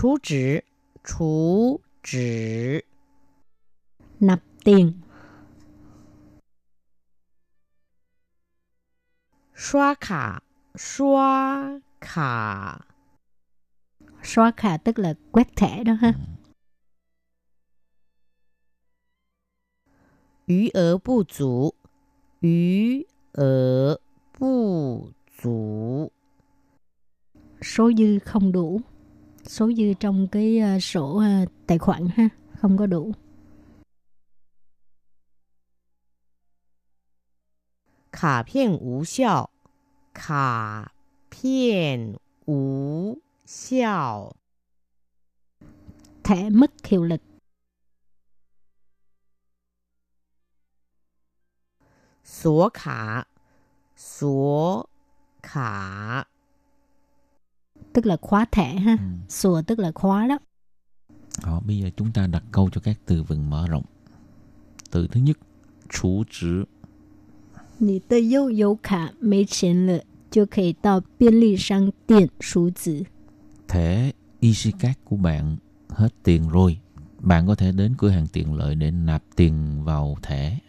[0.00, 0.60] Chú chỉ,
[1.04, 2.80] chú chỉ.
[4.20, 4.92] Nạp tiền.
[9.54, 10.38] Xóa khả,
[10.74, 12.76] xóa khả.
[14.22, 16.12] Xóa khả tức là quét thẻ đó ha.
[20.46, 21.70] Yu ớ bù chủ.
[22.42, 23.96] Yu ớ
[24.38, 25.08] bù
[25.42, 26.10] chủ.
[27.62, 28.80] Số dư không đủ
[29.47, 32.29] số dư trong cái à, sổ à, tài khoản ha
[32.61, 33.13] không có đủ
[38.11, 39.49] 卡片无效，
[40.13, 40.93] 卡
[41.29, 44.35] 片无效，
[46.23, 47.21] thẻ mất hiệu lực
[52.23, 53.27] 锁卡，
[53.95, 54.87] 锁
[55.41, 56.27] 卡，
[57.97, 59.05] tức là khóa thẻ ha Ừ.
[59.29, 60.37] sùa tức là khóa đó
[61.45, 63.83] Đó, bây giờ chúng ta đặt câu cho các từ vựng mở rộng.
[64.91, 65.37] Từ thứ nhất,
[65.89, 66.65] chủ trữ,
[67.79, 69.99] 你的悠游卡没钱了，
[70.29, 73.05] 就可以到便利商店赎值。
[73.67, 75.57] thẻ EasyCard của bạn
[75.89, 76.79] hết tiền rồi.
[77.19, 80.59] Bạn có thể đến cửa hàng tiện lợi để nạp tiền vào thẻ.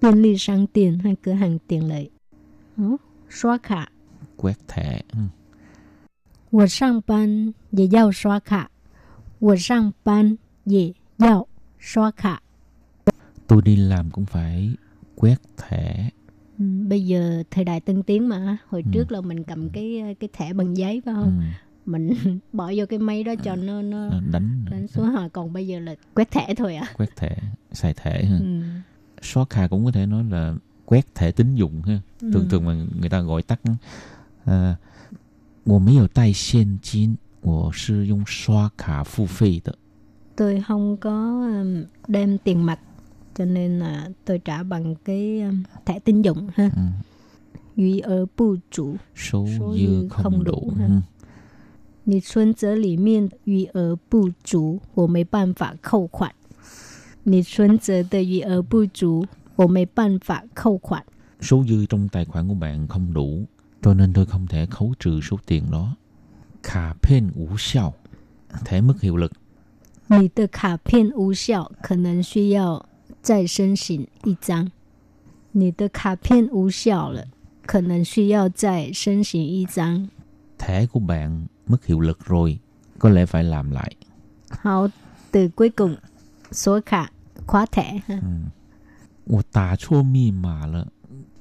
[0.00, 2.10] 便利商店和cửa hàng tiện lợi.
[2.78, 2.96] Ồ,
[3.30, 3.88] xóa卡.
[4.36, 5.02] quét thẻ.
[5.12, 5.18] Ừ.
[6.50, 8.70] 我上班也要刷卡。
[9.38, 11.46] 我上班也要
[11.78, 12.40] 刷卡。
[13.46, 14.70] Tôi đi làm cũng phải
[15.14, 16.10] quét thẻ.
[16.58, 18.90] Ừ, bây giờ thời đại tân tiến mà hồi Ừ.
[18.92, 21.20] trước là mình cầm cái cái thẻ bằng giấy phải Ừ.
[21.20, 21.42] không
[21.86, 22.14] mình
[22.52, 25.66] bỏ vô cái máy đó cho nó nó Ờ, Đánh, đánh xuống hồi còn bây
[25.66, 27.36] giờ là quét thẻ thôi à quét thẻ,
[27.72, 28.24] xài thẻ.
[28.24, 28.38] ha.
[28.40, 28.62] ừ.
[29.22, 32.00] Xóa cà cũng có thể nói là quét thẻ tín dụng ha.
[32.20, 32.46] Thường Ừ.
[32.50, 33.60] thường mà người ta gọi tắt
[34.44, 34.76] à,
[35.64, 39.74] 我没有带现金，我是用刷卡付费的。
[40.36, 42.78] tôi không có um, đem tiền mặt
[43.34, 46.80] cho nên là tôi trả bằng cái um, thẻ tín dụng ha Ừ.
[47.76, 50.52] 余额不足 Số Số dư dư không, không đủ.
[50.52, 50.86] đủ ha.
[50.86, 51.00] Ừ.
[52.04, 56.32] 你存折里面余额不足，我没办法扣款。
[57.24, 61.02] 你存折的余额不足，我没办法扣款。
[61.40, 63.46] Số dư trong tài khoản của bạn không đủ,
[63.82, 65.96] cho nên tôi không thể khấu trừ số tiền đó.
[66.62, 67.92] 卡片无效,
[68.64, 69.32] thẻ mất hiệu lực.
[70.08, 72.86] 你的卡片无效，可能需要
[73.22, 74.70] 再申请一张。
[75.52, 77.24] 你的卡片无效了，
[77.66, 80.08] 可能需要再申请一张。
[80.58, 82.58] Thẻ của bạn mất hiệu lực rồi,
[82.98, 83.96] có lẽ phải làm lại.
[84.50, 84.88] 好，
[85.30, 85.96] từ cuối cùng
[86.52, 87.10] số卡
[87.46, 88.20] khóa thẻ ha.
[89.26, 90.86] 我打错密码了，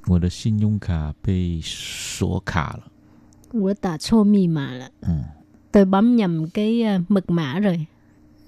[0.09, 2.83] 我的信用卡被锁卡了。
[3.51, 4.89] 我打错密码了。
[5.01, 5.09] Ừ.
[5.71, 7.85] Tôi bấm nhầm cái ờ, mật mã rồi.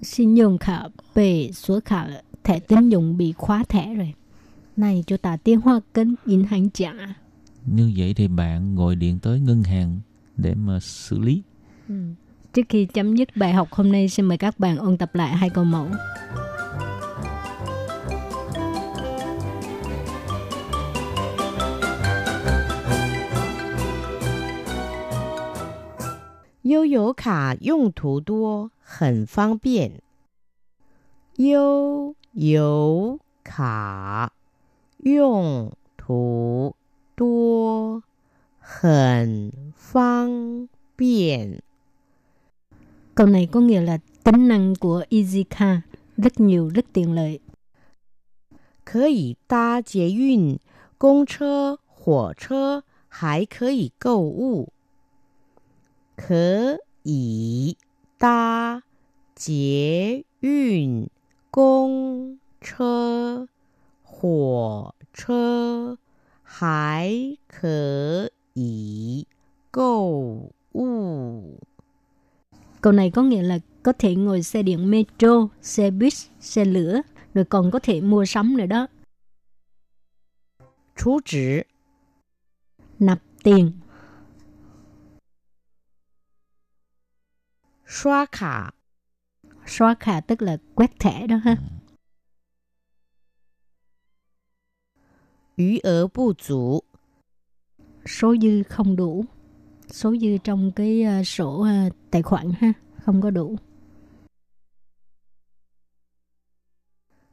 [0.02, 2.22] Xin dùng卡 bị số卡了.
[2.44, 4.14] Thẻ tín dụng bị khóa thẻ rồi.
[4.78, 6.94] Này cho ta tiếng Hoa kênh in hàng trả.
[7.66, 10.00] Như vậy thì bạn gọi điện tới ngân hàng
[10.38, 11.42] để mà xử lý.
[12.54, 15.38] Trước khi chấm dứt bài học hôm nay, xin mời các bạn ôn tập lại
[15.38, 15.88] hai câu mẫu.
[26.72, 30.02] 悠游卡用途多，很方便。
[31.38, 34.32] 悠游卡
[34.98, 36.76] 用途
[37.16, 38.04] 多，
[38.60, 41.62] 很方便。
[43.14, 45.82] Câu này có nghĩa là tính năng của EasyCard
[46.18, 47.40] rất nhiều, rất tiện lợi.
[48.84, 50.60] 可以搭捷运、
[50.98, 54.72] 公车、火车，还可以购物。
[56.22, 57.78] 可以
[58.18, 58.82] 搭
[59.36, 61.10] 捷运、
[61.52, 63.48] 公车、
[64.04, 65.98] 火车，
[66.44, 69.28] 还可以
[69.72, 71.60] 购物。
[72.82, 77.02] Câu này có nghĩa là có thể ngồi xe điện metro, xe buýt, xe lửa,
[77.34, 78.88] rồi còn có thể mua sắm nữa đó.
[80.96, 81.66] 储值、
[82.98, 83.72] Nạp tiền,
[87.93, 88.71] xóa khả.
[89.67, 91.57] Xóa khả tức là quét thẻ đó ha.
[91.61, 91.83] Ừ.
[95.57, 96.81] Ý ở bù chủ
[98.07, 99.25] Số dư không đủ.
[99.89, 102.73] Số dư trong cái uh, sổ uh, tài khoản ha
[103.05, 103.57] Không có đủ.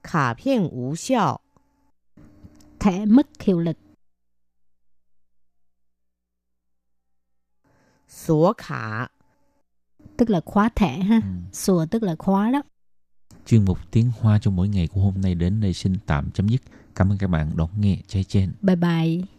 [0.04, 1.40] Khả phiên ủ xiao.
[2.80, 3.78] Thẻ mất hiệu lực.
[8.08, 9.08] Sổ khả
[10.20, 11.22] tức là khóa thẻ ha.
[11.52, 12.62] Sùa tức là khóa đó.
[13.46, 16.48] Chuyên mục tiếng Hoa cho mỗi ngày của hôm nay đến đây xin tạm chấm
[16.48, 16.62] dứt.
[16.96, 17.98] Cảm ơn các bạn đón nghe.
[18.08, 18.52] Chai chen.
[18.62, 19.39] Bye bye.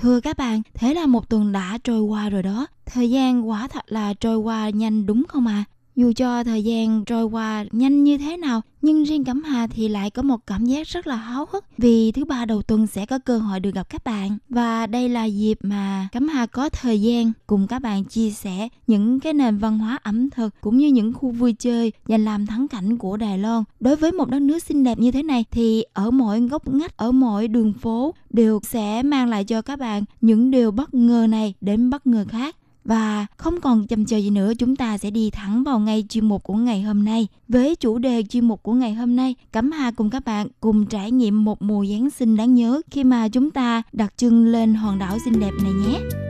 [0.00, 2.66] Thưa các bạn, thế là một tuần đã trôi qua rồi đó.
[2.86, 5.64] Thời gian quả thật là trôi qua nhanh đúng không à?
[5.98, 9.88] Dù cho thời gian trôi qua nhanh như thế nào, nhưng riêng Cẩm Hà thì
[9.88, 13.06] lại có một cảm giác rất là háo hức vì thứ ba đầu tuần sẽ
[13.06, 14.38] có cơ hội được gặp các bạn.
[14.48, 18.68] Và đây là dịp mà Cẩm Hà có thời gian cùng các bạn chia sẻ
[18.86, 22.46] những cái nền văn hóa ẩm thực cũng như những khu vui chơi dành làm
[22.46, 23.64] thắng cảnh của Đài Loan.
[23.80, 26.96] Đối với một đất nước xinh đẹp như thế này thì ở mỗi góc ngách,
[26.96, 31.26] ở mỗi đường phố đều sẽ mang lại cho các bạn những điều bất ngờ
[31.30, 32.56] này đến bất ngờ khác.
[32.88, 36.28] Và không còn chậm chờ gì nữa, chúng ta sẽ đi thẳng vào ngay chuyên
[36.28, 37.26] mục của ngày hôm nay.
[37.48, 40.86] Với chủ đề chuyên mục của ngày hôm nay, Cẩm Hà cùng các bạn cùng
[40.86, 44.74] trải nghiệm một mùa Giáng sinh đáng nhớ khi mà chúng ta đặt chân lên
[44.74, 46.27] hòn đảo xinh đẹp này nhé.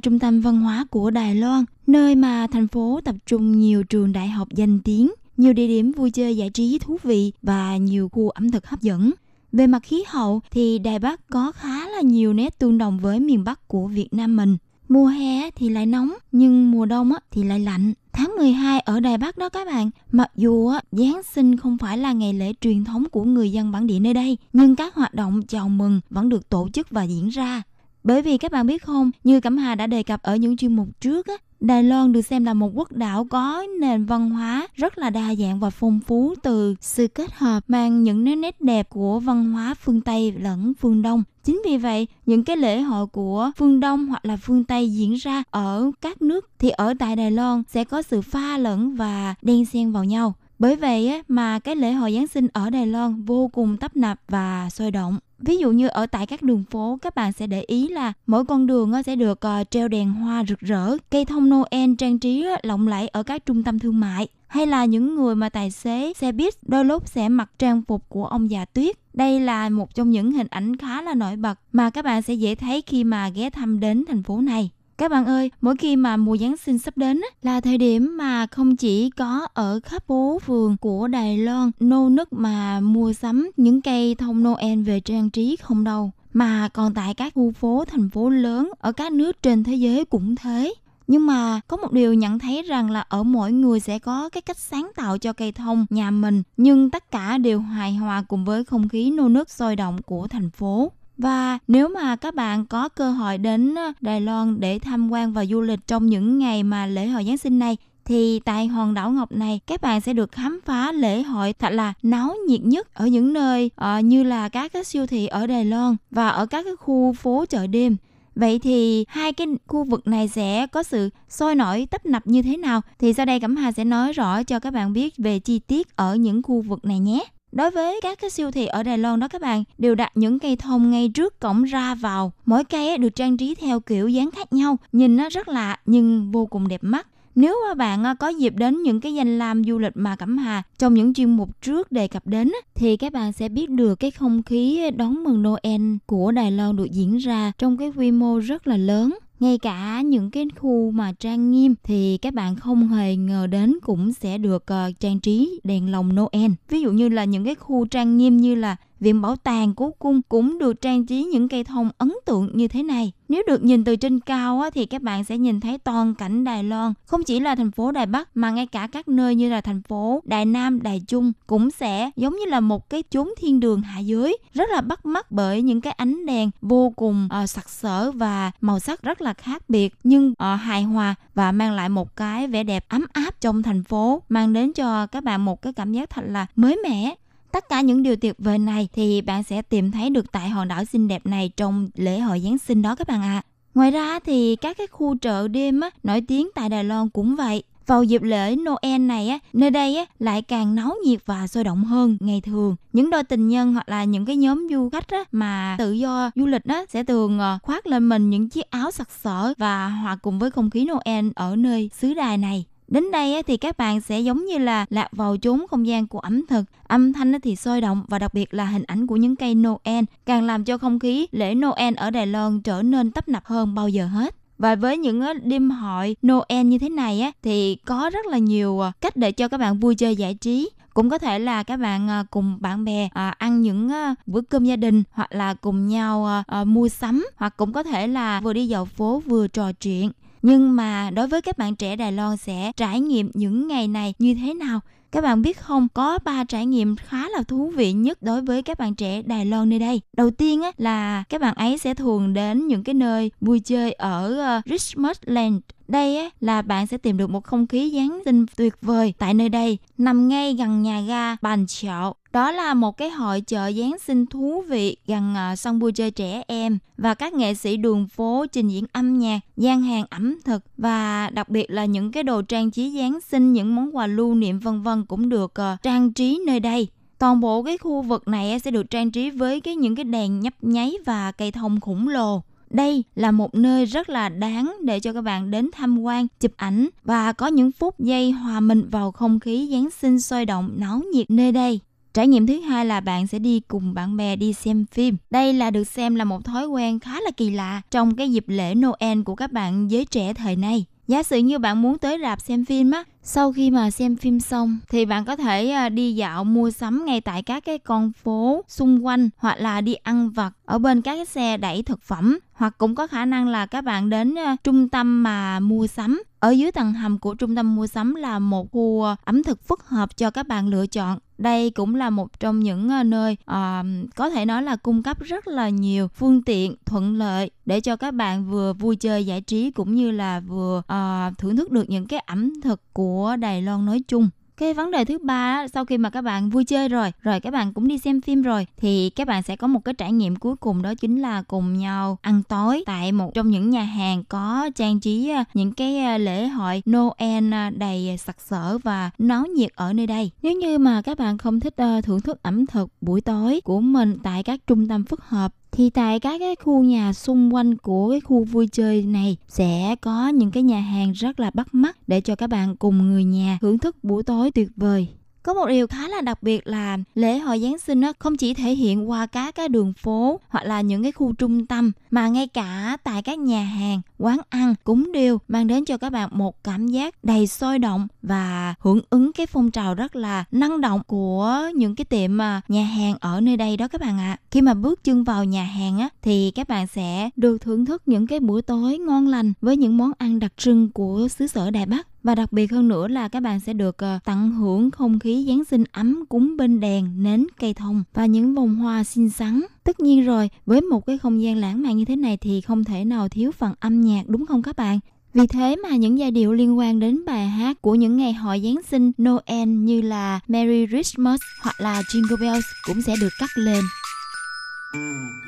[0.00, 4.12] Trung tâm văn hóa của Đài Loan, nơi mà thành phố tập trung nhiều trường
[4.12, 8.08] đại học danh tiếng, nhiều địa điểm vui chơi giải trí thú vị và nhiều
[8.08, 9.12] khu ẩm thực hấp dẫn.
[9.52, 13.20] Về mặt khí hậu thì Đài Bắc có khá là nhiều nét tương đồng với
[13.20, 14.56] miền Bắc của Việt Nam mình.
[14.88, 17.92] Mùa hè thì lại nóng, nhưng mùa đông thì lại lạnh.
[18.12, 22.12] Tháng 12 ở Đài Bắc đó các bạn, mặc dù Giáng sinh không phải là
[22.12, 25.42] ngày lễ truyền thống của người dân bản địa nơi đây, nhưng các hoạt động
[25.42, 27.62] chào mừng vẫn được tổ chức và diễn ra.
[28.08, 30.76] Bởi vì các bạn biết không, như Cẩm Hà đã đề cập ở những chuyên
[30.76, 34.68] mục trước á, Đài Loan được xem là một quốc đảo có nền văn hóa
[34.74, 38.60] rất là đa dạng và phong phú từ sự kết hợp mang những nét nét
[38.60, 41.22] đẹp của văn hóa phương Tây lẫn phương Đông.
[41.44, 45.14] Chính vì vậy, những cái lễ hội của phương Đông hoặc là phương Tây diễn
[45.14, 49.34] ra ở các nước thì ở tại Đài Loan sẽ có sự pha lẫn và
[49.42, 50.34] đen xen vào nhau.
[50.58, 54.20] Bởi vậy mà cái lễ hội Giáng sinh ở Đài Loan vô cùng tấp nập
[54.28, 55.18] và sôi động.
[55.38, 58.44] Ví dụ như ở tại các đường phố các bạn sẽ để ý là mỗi
[58.44, 62.46] con đường sẽ được ờ, treo đèn hoa rực rỡ, cây thông Noel trang trí
[62.62, 66.12] lộng lẫy ở các trung tâm thương mại hay là những người mà tài xế
[66.16, 68.96] xe buýt đôi lúc sẽ mặc trang phục của ông già tuyết.
[69.14, 72.34] Đây là một trong những hình ảnh khá là nổi bật mà các bạn sẽ
[72.34, 74.70] dễ thấy khi mà ghé thăm đến thành phố này.
[74.98, 78.46] Các bạn ơi, mỗi khi mà mùa Giáng sinh sắp đến là thời điểm mà
[78.46, 83.50] không chỉ có ở khắp phố phường của Đài Loan nô nức mà mua sắm
[83.56, 87.84] những cây thông Noel về trang trí không đâu, mà còn tại các khu phố
[87.84, 90.74] thành phố lớn ở các nước trên thế giới cũng thế.
[91.06, 94.42] Nhưng mà có một điều nhận thấy rằng là ở mỗi người sẽ có cái
[94.42, 98.44] cách sáng tạo cho cây thông nhà mình, nhưng tất cả đều hài hòa cùng
[98.44, 100.92] với không khí nô nức sôi động của thành phố.
[101.18, 105.32] Và nếu mà các bạn có cơ hội đến ờ, Đài Loan để tham quan
[105.32, 108.94] và du lịch trong những ngày mà lễ hội Giáng sinh này thì tại hòn
[108.94, 112.60] đảo Ngọc này các bạn sẽ được khám phá lễ hội thật là náo nhiệt
[112.60, 116.28] nhất ở những nơi uh, như là các cái siêu thị ở Đài Loan và
[116.28, 117.96] ở các cái khu phố chợ đêm.
[118.34, 122.42] Vậy thì hai cái khu vực này sẽ có sự sôi nổi tấp nập như
[122.42, 122.80] thế nào?
[122.98, 125.96] Thì sau đây Cẩm Hà sẽ nói rõ cho các bạn biết về chi tiết
[125.96, 127.24] ở những khu vực này nhé.
[127.58, 130.38] Đối với các cái siêu thị ở Đài Loan đó các bạn đều đặt những
[130.38, 132.32] cây thông ngay trước cổng ra vào.
[132.46, 136.32] Mỗi cây được trang trí theo kiểu dáng khác nhau, nhìn nó rất lạ nhưng
[136.32, 137.06] vô cùng đẹp mắt.
[137.34, 140.38] Nếu mà bạn à, có dịp đến những cái danh lam du lịch mà Cẩm
[140.38, 143.94] Hà trong những chuyên mục trước đề cập đến thì các bạn sẽ biết được
[143.94, 148.10] cái không khí đón mừng Noel của Đài Loan được diễn ra trong cái quy
[148.10, 152.56] mô rất là lớn ngay cả những cái khu mà trang nghiêm thì các bạn
[152.56, 156.50] không hề ngờ đến cũng sẽ được uh, trang trí đèn lồng Noel.
[156.68, 159.90] Ví dụ như là những cái khu trang nghiêm như là viện bảo tàng cố
[159.98, 163.12] cung cũng được trang trí những cây thông ấn tượng như thế này.
[163.28, 166.44] Nếu được nhìn từ trên cao á, thì các bạn sẽ nhìn thấy toàn cảnh
[166.44, 166.92] Đài Loan.
[167.04, 169.82] Không chỉ là thành phố Đài Bắc mà ngay cả các nơi như là thành
[169.82, 173.80] phố Đài Nam, Đài Trung cũng sẽ giống như là một cái chốn thiên đường
[173.80, 174.38] hạ giới.
[174.54, 178.50] Rất là bắt mắt bởi những cái ánh đèn vô cùng uh, sặc sỡ và
[178.60, 182.46] màu sắc rất là khác biệt nhưng uh, hài hòa và mang lại một cái
[182.46, 185.92] vẻ đẹp ấm áp trong thành phố mang đến cho các bạn một cái cảm
[185.92, 187.14] giác thật là mới mẻ
[187.58, 190.68] Tất cả những điều tuyệt vời này thì bạn sẽ tìm thấy được tại hòn
[190.68, 193.42] đảo xinh đẹp này trong lễ hội Giáng sinh đó các bạn ạ.
[193.44, 193.46] À.
[193.74, 197.36] Ngoài ra thì các cái khu chợ đêm á, nổi tiếng tại Đài Loan cũng
[197.36, 197.62] vậy.
[197.86, 201.64] vào dịp lễ Noel này á, nơi đây á lại càng náo nhiệt và sôi
[201.64, 202.76] động hơn ngày thường.
[202.92, 206.30] Những đôi tình nhân hoặc là những cái nhóm du khách á mà tự do
[206.34, 209.88] du lịch á sẽ thường ờ, khoác lên mình những chiếc áo sặc sỡ và
[209.88, 212.64] hòa cùng với không khí Noel ở nơi xứ đài này.
[212.88, 216.18] Đến đây thì các bạn sẽ giống như là lạc vào chốn không gian của
[216.18, 216.64] ẩm thực.
[216.86, 220.04] Âm thanh thì sôi động và đặc biệt là hình ảnh của những cây Noel
[220.26, 223.74] càng làm cho không khí lễ Noel ở Đài Loan trở nên tấp nập hơn
[223.74, 224.34] bao giờ hết.
[224.58, 228.80] Và với những đêm hội Noel như thế này á thì có rất là nhiều
[228.80, 231.76] à, cách để cho các bạn vui chơi giải trí cũng có thể là các
[231.76, 233.90] bạn à, cùng bạn bè à, ăn những
[234.26, 238.40] bữa cơm gia đình hoặc là cùng nhau mua sắm hoặc cũng có thể là
[238.40, 240.10] vừa đi dạo phố vừa trò chuyện
[240.42, 244.14] nhưng mà đối với các bạn trẻ Đài Loan sẽ trải nghiệm những ngày này
[244.18, 244.80] như thế nào?
[245.12, 248.62] Các bạn biết không, có ba trải nghiệm khá là thú vị nhất đối với
[248.62, 250.00] các bạn trẻ Đài Loan nơi đây.
[250.12, 253.92] Đầu tiên á, là các bạn ấy sẽ thường đến những cái nơi vui chơi
[253.92, 255.56] ở ờ, Richmond Land
[255.88, 259.34] đây á, là bạn sẽ tìm được một không khí Giáng sinh tuyệt vời tại
[259.34, 262.12] nơi đây, nằm ngay gần nhà ga Bàn Chợ.
[262.32, 266.10] Đó là một cái hội chợ Giáng sinh thú vị gần uh, sân vui chơi
[266.10, 270.38] trẻ em và các nghệ sĩ đường phố trình diễn âm nhạc, gian hàng ẩm
[270.44, 274.06] thực và đặc biệt là những cái đồ trang trí Giáng sinh, những món quà
[274.06, 278.02] lưu niệm vân vân cũng được uh, trang trí nơi đây toàn bộ cái khu
[278.02, 281.52] vực này sẽ được trang trí với cái những cái đèn nhấp nháy và cây
[281.52, 285.70] thông khổng lồ đây là một nơi rất là đáng để cho các bạn đến
[285.72, 289.90] tham quan, chụp ảnh và có những phút giây hòa mình vào không khí Giáng
[289.90, 291.80] sinh sôi động náo nhiệt nơi đây.
[292.14, 295.16] Trải nghiệm thứ hai là bạn sẽ đi cùng bạn bè đi xem phim.
[295.30, 298.44] Đây là được xem là một thói quen khá là kỳ lạ trong cái dịp
[298.46, 300.84] lễ Noel của các bạn giới trẻ thời nay.
[301.08, 304.40] Giả sử như bạn muốn tới rạp xem phim á, sau khi mà xem phim
[304.40, 308.12] xong, thì bạn có thể à, đi dạo mua sắm ngay tại các cái con
[308.12, 312.02] phố xung quanh, hoặc là đi ăn vặt ở bên các cái xe đẩy thực
[312.02, 312.38] phẩm.
[312.52, 316.22] Hoặc cũng có khả năng là các bạn đến à, trung tâm mà mua sắm.
[316.40, 319.68] Ở dưới tầng hầm của trung tâm mua sắm là một khu à, ẩm thực
[319.68, 323.36] phức hợp cho các bạn lựa chọn đây cũng là một trong những ờ, nơi
[323.50, 327.80] uh, có thể nói là cung cấp rất là nhiều phương tiện thuận lợi để
[327.80, 331.72] cho các bạn vừa vui chơi giải trí cũng như là vừa uh, thưởng thức
[331.72, 334.28] được những cái ẩm thực của Đài Loan nói chung
[334.58, 337.52] cái vấn đề thứ ba sau khi mà các bạn vui chơi rồi rồi các
[337.52, 340.36] bạn cũng đi xem phim rồi, thì các bạn sẽ có một cái trải nghiệm
[340.36, 344.24] cuối cùng, đó chính là cùng nhau ăn tối tại một trong những nhà hàng
[344.24, 349.10] có trang trí ờ, những cái ờ, lễ hội Noel ờ, đầy sặc sỡ và
[349.18, 350.30] náo nhiệt ở nơi đây.
[350.42, 354.18] Nếu như mà các bạn không thích thưởng thức ẩm thực buổi tối của mình
[354.22, 358.10] tại các trung tâm phức hợp thì tại các cái khu nhà xung quanh của
[358.10, 361.96] cái khu vui chơi này sẽ có những cái nhà hàng rất là bắt mắt
[362.06, 365.08] để cho các bạn cùng người nhà thưởng thức buổi tối tuyệt vời
[365.48, 368.54] có một điều khá là đặc biệt là lễ hội Giáng sinh nó không chỉ
[368.54, 372.28] thể hiện qua các cái đường phố hoặc là những cái khu trung tâm mà
[372.28, 376.30] ngay cả tại các nhà hàng, quán ăn cũng đều mang đến cho các bạn
[376.32, 380.80] một cảm giác đầy sôi động và hưởng ứng cái phong trào rất là năng
[380.80, 384.32] động của những cái tiệm mà nhà hàng ở nơi đây đó các bạn ạ.
[384.32, 384.40] À.
[384.50, 388.02] Khi mà bước chân vào nhà hàng á thì các bạn sẽ được thưởng thức
[388.06, 391.70] những cái bữa tối ngon lành với những món ăn đặc trưng của xứ sở
[391.70, 394.90] Đài Bắc và đặc biệt hơn nữa là các bạn sẽ được ờ, tận hưởng
[394.90, 399.04] không khí Giáng sinh ấm cúng bên đèn, nến, cây thông và những vòng hoa
[399.04, 399.62] xinh xắn.
[399.84, 402.84] Tất nhiên rồi, với một cái không gian lãng mạn như thế này thì không
[402.84, 405.00] thể nào thiếu phần âm nhạc đúng không các bạn?
[405.34, 408.60] Vì thế mà những giai điệu liên quan đến bài hát của những ngày hội
[408.64, 413.50] Giáng sinh Noel như là Merry Christmas hoặc là Jingle Bells cũng sẽ được cắt
[413.56, 413.84] lên.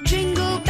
[0.06, 0.69] Jingle bells,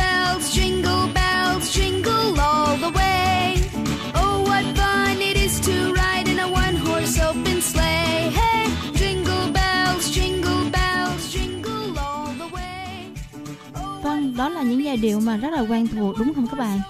[14.41, 16.81] đó là những giai điệu mà rất là quen thuộc đúng không các bạn?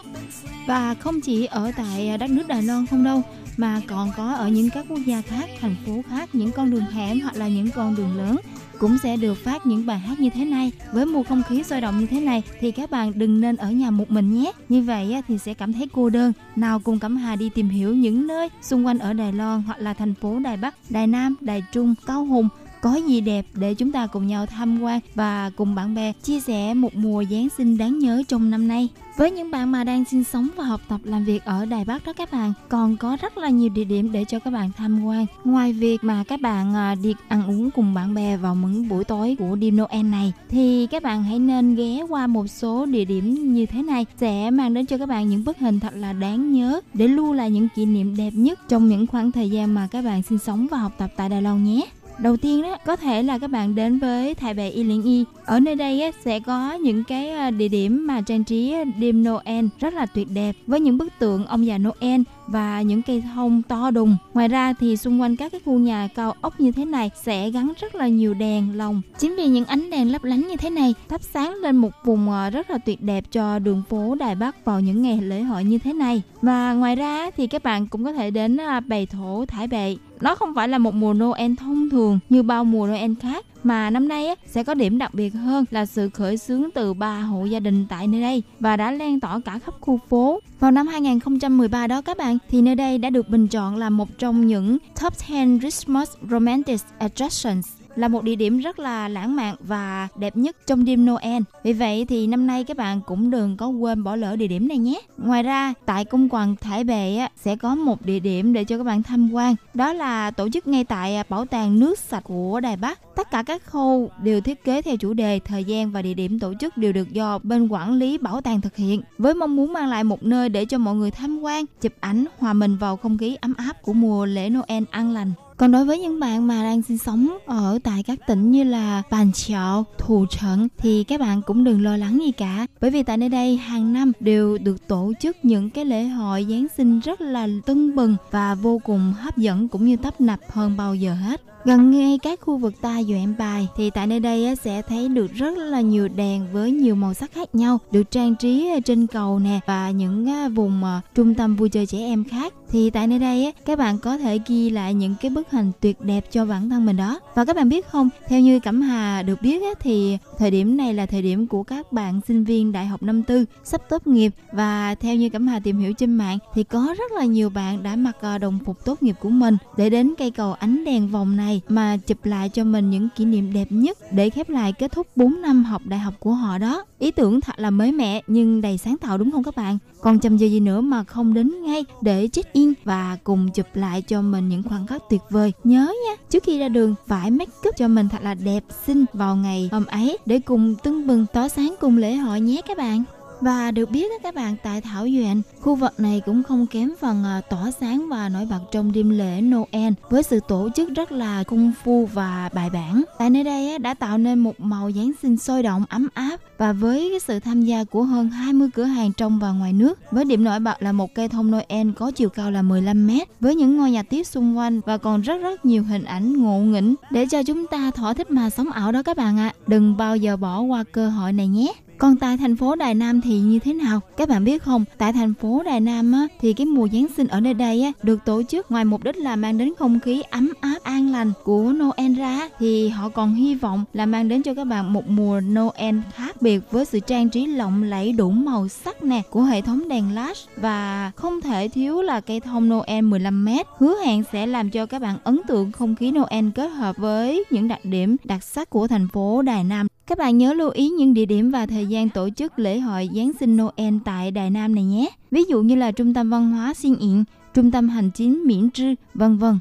[0.66, 3.22] Và không chỉ ở tại à, đất nước Đài Loan không đâu
[3.56, 6.84] mà còn có ở những các quốc gia khác, thành phố khác, những con đường
[6.84, 8.36] hẻm hoặc là những con đường lớn
[8.78, 10.72] cũng sẽ được phát những bài hát như thế này.
[10.92, 13.70] Với một không khí sôi động như thế này thì các bạn đừng nên ở
[13.70, 14.52] nhà một mình nhé.
[14.68, 16.32] Như vậy thì sẽ cảm thấy cô đơn.
[16.56, 19.78] Nào cùng cẩm hà đi tìm hiểu những nơi xung quanh ở đài loan hoặc
[19.78, 22.48] là thành phố đài bắc đài nam đài trung cao hùng
[22.82, 26.40] có gì đẹp để chúng ta cùng nhau tham quan và cùng bạn bè chia
[26.40, 28.88] sẻ một mùa Giáng sinh đáng nhớ trong năm nay.
[29.16, 32.06] Với những bạn mà đang sinh sống và học tập làm việc ở Đài Bắc
[32.06, 35.04] đó các bạn, còn có rất là nhiều địa điểm để cho các bạn tham
[35.04, 35.26] quan.
[35.44, 39.04] Ngoài việc mà các bạn à, đi ăn uống cùng bạn bè vào những buổi
[39.04, 43.04] tối của đêm Noel này, thì các bạn hãy nên ghé qua một số địa
[43.04, 46.12] điểm như thế này sẽ mang đến cho các bạn những bức hình thật là
[46.12, 49.74] đáng nhớ để lưu lại những kỷ niệm đẹp nhất trong những khoảng thời gian
[49.74, 51.86] mà các bạn sinh sống và học tập tại Đài Loan nhé.
[52.22, 55.24] Đầu tiên đó có thể là các bạn đến với Thái Bệ Y Liên Y.
[55.44, 58.84] Ở nơi đây á, sẽ có những cái ờ, địa điểm mà trang trí ờ,
[58.84, 63.02] đêm Noel rất là tuyệt đẹp với những bức tượng ông già Noel và những
[63.02, 64.16] cây thông to đùng.
[64.34, 67.50] Ngoài ra thì xung quanh các cái khu nhà cao ốc như thế này sẽ
[67.50, 69.02] gắn rất là nhiều đèn lồng.
[69.18, 72.30] Chính vì những ánh đèn lấp lánh như thế này thắp sáng lên một vùng
[72.30, 75.64] ờ, rất là tuyệt đẹp cho đường phố Đài Bắc vào những ngày lễ hội
[75.64, 76.22] như thế này.
[76.42, 80.34] Và ngoài ra thì các bạn cũng có thể đến bày thổ thải bệ nó
[80.34, 84.08] không phải là một mùa Noel thông thường như bao mùa Noel khác mà năm
[84.08, 87.44] nay á, sẽ có điểm đặc biệt hơn là sự khởi xướng từ ba hộ
[87.44, 90.40] gia đình tại nơi đây và đã lan tỏa cả khắp khu phố.
[90.60, 94.18] Vào năm 2013 đó các bạn thì nơi đây đã được bình chọn là một
[94.18, 99.56] trong những top 10 Christmas romantic attractions là một địa điểm rất là lãng mạn
[99.60, 101.42] và đẹp nhất trong đêm Noel.
[101.64, 104.68] Vì vậy thì năm nay các bạn cũng đừng có quên bỏ lỡ địa điểm
[104.68, 105.00] này nhé.
[105.18, 108.78] Ngoài ra, tại cung quần Thải Bệ á, sẽ có một địa điểm để cho
[108.78, 109.54] các bạn tham quan.
[109.74, 112.98] Đó là tổ chức ngay tại à, bảo tàng nước sạch của Đài Bắc.
[113.16, 116.38] Tất cả các khâu đều thiết kế theo chủ đề, thời gian và địa điểm
[116.38, 119.72] tổ chức đều được do bên quản lý bảo tàng thực hiện với mong muốn
[119.72, 122.96] mang lại một nơi để cho mọi người tham quan, chụp ảnh, hòa mình vào
[122.96, 125.32] không khí ấm áp của mùa lễ Noel an lành.
[125.60, 129.02] Còn đối với những bạn mà đang sinh sống ở tại các tỉnh như là
[129.10, 132.66] Bàn Chợ, Thù Trận thì các bạn cũng đừng lo lắng gì cả.
[132.80, 136.46] Bởi vì tại nơi đây hàng năm đều được tổ chức những cái lễ hội
[136.50, 140.40] Giáng sinh rất là tưng bừng và vô cùng hấp dẫn cũng như tấp nập
[140.48, 141.42] hơn bao giờ hết.
[141.64, 145.32] Gần ngay các khu vực ta duyện bài, thì tại nơi đây sẽ thấy được
[145.32, 149.06] rất là nhiều đèn với nhiều màu sắc khác nhau, được trang trí ờ, trên
[149.06, 152.54] cầu nè và những ờ, vùng ờ, trung tâm vui chơi trẻ em khác.
[152.70, 156.00] Thì tại nơi đây các bạn có thể ghi lại những cái bức hình tuyệt
[156.00, 157.20] đẹp cho bản thân mình đó.
[157.34, 160.94] Và các bạn biết không, theo như cẩm hà được biết thì thời điểm này
[160.94, 164.32] là thời điểm của các bạn sinh viên đại học năm tư, sắp tốt nghiệp.
[164.52, 167.82] Và theo như cẩm hà tìm hiểu trên mạng, thì có rất là nhiều bạn
[167.82, 169.56] đã mặc đồng phục tốt nghiệp của mình.
[169.76, 173.08] Để đến cây cầu ánh đèn vòng này này mà chụp lại cho mình những
[173.16, 176.32] kỷ niệm đẹp nhất để khép lại kết thúc 4 năm học đại học của
[176.32, 176.84] họ đó.
[176.98, 179.78] Ý tưởng thật là mới mẻ nhưng đầy sáng tạo đúng không các bạn?
[180.00, 183.66] Còn chầm giờ gì nữa mà không đến ngay để check in và cùng chụp
[183.74, 185.52] lại cho mình những khoảnh khắc tuyệt vời.
[185.64, 189.04] Nhớ nha, trước khi ra đường phải make up cho mình thật là đẹp xinh
[189.12, 192.78] vào ngày hôm ấy để cùng tưng bừng tỏ sáng cùng lễ hội nhé các
[192.78, 193.04] bạn.
[193.40, 197.24] Và được biết các bạn tại Thảo Duyện, khu vực này cũng không kém phần
[197.24, 201.12] ờ, tỏa sáng và nổi bật trong đêm lễ Noel với sự tổ chức rất
[201.12, 203.02] là công phu và bài bản.
[203.18, 206.72] Tại nơi đây đã tạo nên một màu Giáng sinh sôi động ấm áp và
[206.72, 210.44] với sự tham gia của hơn 20 cửa hàng trong và ngoài nước với điểm
[210.44, 213.76] nổi bật là một cây thông Noel có chiều cao là 15 mét với những
[213.76, 217.26] ngôi nhà tiếp xung quanh và còn rất rất nhiều hình ảnh ngộ nghĩnh để
[217.30, 219.48] cho chúng ta thỏa thích mà sống ảo đó các bạn ạ.
[219.48, 219.56] À.
[219.66, 221.72] Đừng bao giờ bỏ qua cơ hội này nhé.
[222.00, 224.00] Còn tại thành phố Đài Nam thì như thế nào?
[224.16, 224.84] Các bạn biết không?
[224.98, 227.92] Tại thành phố Đài Nam á, thì cái mùa Giáng sinh ở nơi đây á,
[228.02, 231.32] được tổ chức ngoài mục đích là mang đến không khí ấm áp an lành
[231.44, 235.08] của Noel ra thì họ còn hy vọng là mang đến cho các bạn một
[235.08, 239.42] mùa Noel khác biệt với sự trang trí lộng lẫy đủ màu sắc nè của
[239.42, 244.22] hệ thống đèn lash và không thể thiếu là cây thông Noel 15m hứa hẹn
[244.32, 247.84] sẽ làm cho các bạn ấn tượng không khí Noel kết hợp với những đặc
[247.84, 251.26] điểm đặc sắc của thành phố Đài Nam các bạn nhớ lưu ý những địa
[251.26, 254.84] điểm và thời gian tổ chức lễ hội Giáng sinh Noel tại Đài Nam này
[254.84, 255.10] nhé.
[255.30, 258.70] Ví dụ như là Trung tâm Văn hóa Xuyên Yện, Trung tâm Hành chính Miễn
[258.70, 259.58] Trư, vân vân.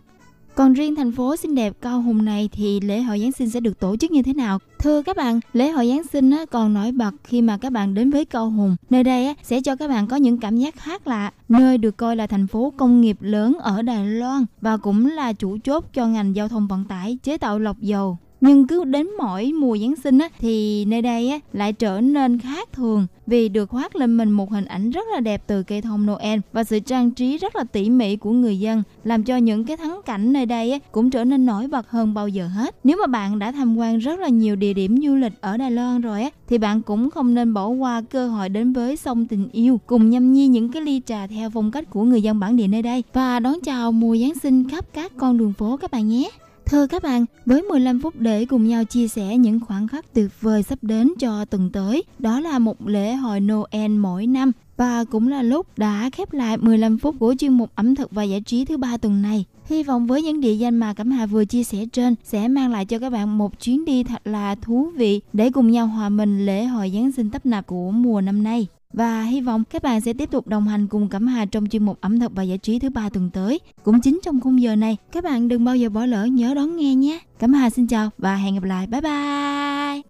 [0.55, 3.59] Còn riêng thành phố xinh đẹp Cao Hùng này thì lễ hội Giáng sinh sẽ
[3.59, 4.59] được tổ chức như thế nào?
[4.79, 8.09] Thưa các bạn, lễ hội Giáng sinh còn nổi bật khi mà các bạn đến
[8.09, 8.75] với Cao Hùng.
[8.89, 11.31] Nơi đây sẽ cho các bạn có những cảm giác khác lạ.
[11.49, 15.33] Nơi được coi là thành phố công nghiệp lớn ở Đài Loan và cũng là
[15.33, 19.07] chủ chốt cho ngành giao thông vận tải, chế tạo lọc dầu nhưng cứ đến
[19.17, 23.49] mỗi mùa Giáng sinh á, thì nơi đây á, lại trở nên khác thường vì
[23.49, 26.63] được khoác lên mình một hình ảnh rất là đẹp từ cây thông Noel và
[26.63, 30.01] sự trang trí rất là tỉ mỉ của người dân làm cho những cái thắng
[30.05, 32.75] cảnh nơi đây á, cũng trở nên nổi bật hơn bao giờ hết.
[32.83, 35.71] Nếu mà bạn đã tham quan rất là nhiều địa điểm du lịch ở Đài
[35.71, 39.27] Loan rồi á, thì bạn cũng không nên bỏ qua cơ hội đến với sông
[39.27, 42.39] tình yêu cùng nhâm nhi những cái ly trà theo phong cách của người dân
[42.39, 45.77] bản địa nơi đây và đón chào mùa Giáng sinh khắp các con đường phố
[45.77, 46.29] các bạn nhé.
[46.69, 50.41] Thưa các bạn, với 15 phút để cùng nhau chia sẻ những khoảnh khắc tuyệt
[50.41, 55.03] vời sắp đến cho tuần tới, đó là một lễ hội Noel mỗi năm và
[55.03, 58.41] cũng là lúc đã khép lại 15 phút của chuyên mục ẩm thực và giải
[58.41, 59.45] trí thứ ba tuần này.
[59.65, 62.71] Hy vọng với những địa danh mà Cẩm Hà vừa chia sẻ trên sẽ mang
[62.71, 66.09] lại cho các bạn một chuyến đi thật là thú vị để cùng nhau hòa
[66.09, 68.67] mình lễ hội Giáng sinh tấp nập của mùa năm nay.
[68.92, 71.84] Và hy vọng các bạn sẽ tiếp tục đồng hành cùng Cẩm Hà trong chuyên
[71.84, 73.60] mục ẩm thực và giải trí thứ ba tuần tới.
[73.82, 76.76] Cũng chính trong khung giờ này, các bạn đừng bao giờ bỏ lỡ nhớ đón
[76.76, 77.18] nghe nhé.
[77.38, 78.86] Cẩm Hà xin chào và hẹn gặp lại.
[78.86, 80.02] Bye bye!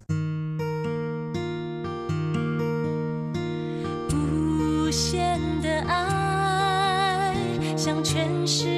[4.14, 7.34] 无限的爱
[7.76, 8.77] 向全世界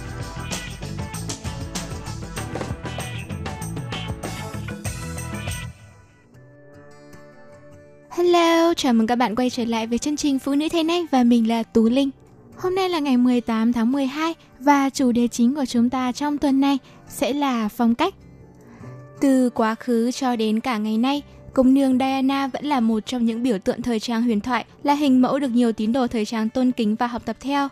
[8.91, 11.23] Chào mừng các bạn quay trở lại với chương trình Phụ nữ Thế nay và
[11.23, 12.09] mình là Tú Linh.
[12.57, 16.37] Hôm nay là ngày 18 tháng 12 và chủ đề chính của chúng ta trong
[16.37, 16.77] tuần này
[17.07, 18.13] sẽ là phong cách.
[19.21, 21.21] Từ quá khứ cho đến cả ngày nay,
[21.53, 24.93] công nương Diana vẫn là một trong những biểu tượng thời trang huyền thoại, là
[24.93, 27.67] hình mẫu được nhiều tín đồ thời trang tôn kính và học tập theo.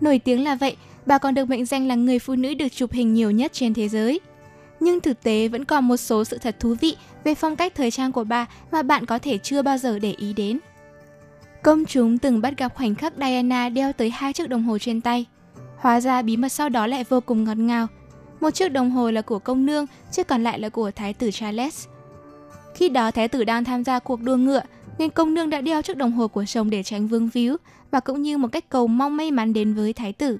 [0.00, 2.92] Nổi tiếng là vậy, bà còn được mệnh danh là người phụ nữ được chụp
[2.92, 4.20] hình nhiều nhất trên thế giới.
[4.80, 7.90] Nhưng thực tế vẫn còn một số sự thật thú vị về phong cách thời
[7.90, 10.58] trang của bà mà bạn có thể chưa bao giờ để ý đến.
[11.62, 15.00] Công chúng từng bắt gặp khoảnh khắc Diana đeo tới hai chiếc đồng hồ trên
[15.00, 15.26] tay.
[15.76, 17.86] Hóa ra bí mật sau đó lại vô cùng ngọt ngào.
[18.40, 21.30] Một chiếc đồng hồ là của công nương, chiếc còn lại là của thái tử
[21.30, 21.86] Charles.
[22.74, 24.62] Khi đó thái tử đang tham gia cuộc đua ngựa,
[24.98, 27.56] nên công nương đã đeo chiếc đồng hồ của chồng để tránh vương víu
[27.90, 30.38] và cũng như một cách cầu mong may mắn đến với thái tử.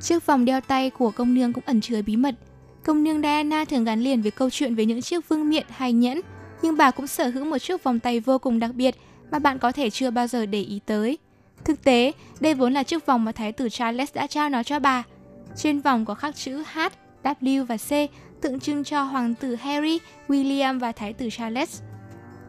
[0.00, 2.34] Chiếc vòng đeo tay của công nương cũng ẩn chứa bí mật.
[2.84, 5.92] Công nương Diana thường gắn liền với câu chuyện về những chiếc vương miện hay
[5.92, 6.20] nhẫn,
[6.62, 8.94] nhưng bà cũng sở hữu một chiếc vòng tay vô cùng đặc biệt
[9.30, 11.18] mà bạn có thể chưa bao giờ để ý tới.
[11.64, 14.78] Thực tế, đây vốn là chiếc vòng mà thái tử Charles đã trao nó cho
[14.78, 15.02] bà.
[15.56, 16.78] Trên vòng có khắc chữ H,
[17.24, 17.90] W và C
[18.40, 21.80] tượng trưng cho hoàng tử Harry, William và thái tử Charles.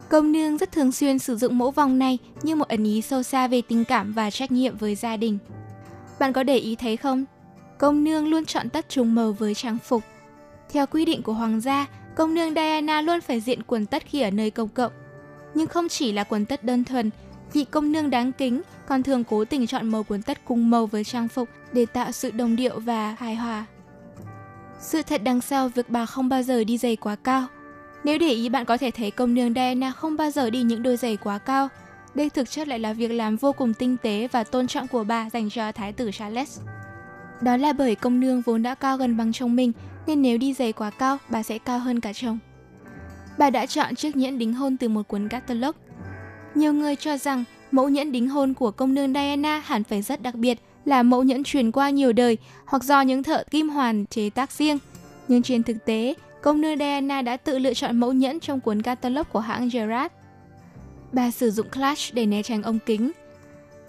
[0.08, 3.22] Công nương rất thường xuyên sử dụng mẫu vòng này như một ẩn ý sâu
[3.22, 5.38] xa về tình cảm và trách nhiệm với gia đình.
[6.18, 7.24] Bạn có để ý thấy không?
[7.78, 10.02] Công nương luôn chọn tất trùng màu với trang phục.
[10.72, 14.20] Theo quy định của hoàng gia, công nương Diana luôn phải diện quần tất khi
[14.20, 14.92] ở nơi công cộng.
[15.54, 17.10] Nhưng không chỉ là quần tất đơn thuần,
[17.52, 20.86] vị công nương đáng kính còn thường cố tình chọn màu quần tất cùng màu
[20.86, 23.64] với trang phục để tạo sự đồng điệu và hài hòa.
[24.80, 27.46] Sự thật đằng sau việc bà không bao giờ đi giày quá cao.
[28.04, 30.82] Nếu để ý bạn có thể thấy công nương Diana không bao giờ đi những
[30.82, 31.68] đôi giày quá cao.
[32.14, 35.04] Đây thực chất lại là việc làm vô cùng tinh tế và tôn trọng của
[35.04, 36.60] bà dành cho thái tử Charles.
[37.40, 39.72] Đó là bởi công nương vốn đã cao gần bằng chồng mình,
[40.06, 42.38] nên nếu đi giày quá cao, bà sẽ cao hơn cả chồng.
[43.38, 45.76] Bà đã chọn chiếc nhẫn đính hôn từ một cuốn catalog.
[46.54, 50.22] Nhiều người cho rằng mẫu nhẫn đính hôn của công nương Diana hẳn phải rất
[50.22, 54.06] đặc biệt– là mẫu nhẫn truyền qua nhiều đời hoặc do những thợ kim hoàn
[54.06, 54.78] chế tác riêng.
[55.28, 58.82] Nhưng trên thực tế, công nương Diana đã tự lựa chọn mẫu nhẫn trong cuốn
[58.82, 60.12] catalog của hãng Gerard.
[61.12, 63.12] Bà sử dụng clutch để né tránh ống kính.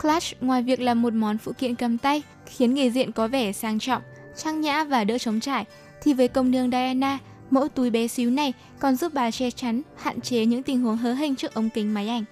[0.01, 3.51] Clutch ngoài việc là một món phụ kiện cầm tay khiến nghề diện có vẻ
[3.51, 4.01] sang trọng,
[4.37, 5.65] trang nhã và đỡ chống trải,
[6.03, 9.81] thì với công nương Diana, mẫu túi bé xíu này còn giúp bà che chắn,
[9.97, 12.23] hạn chế những tình huống hớ hình trước ống kính máy ảnh.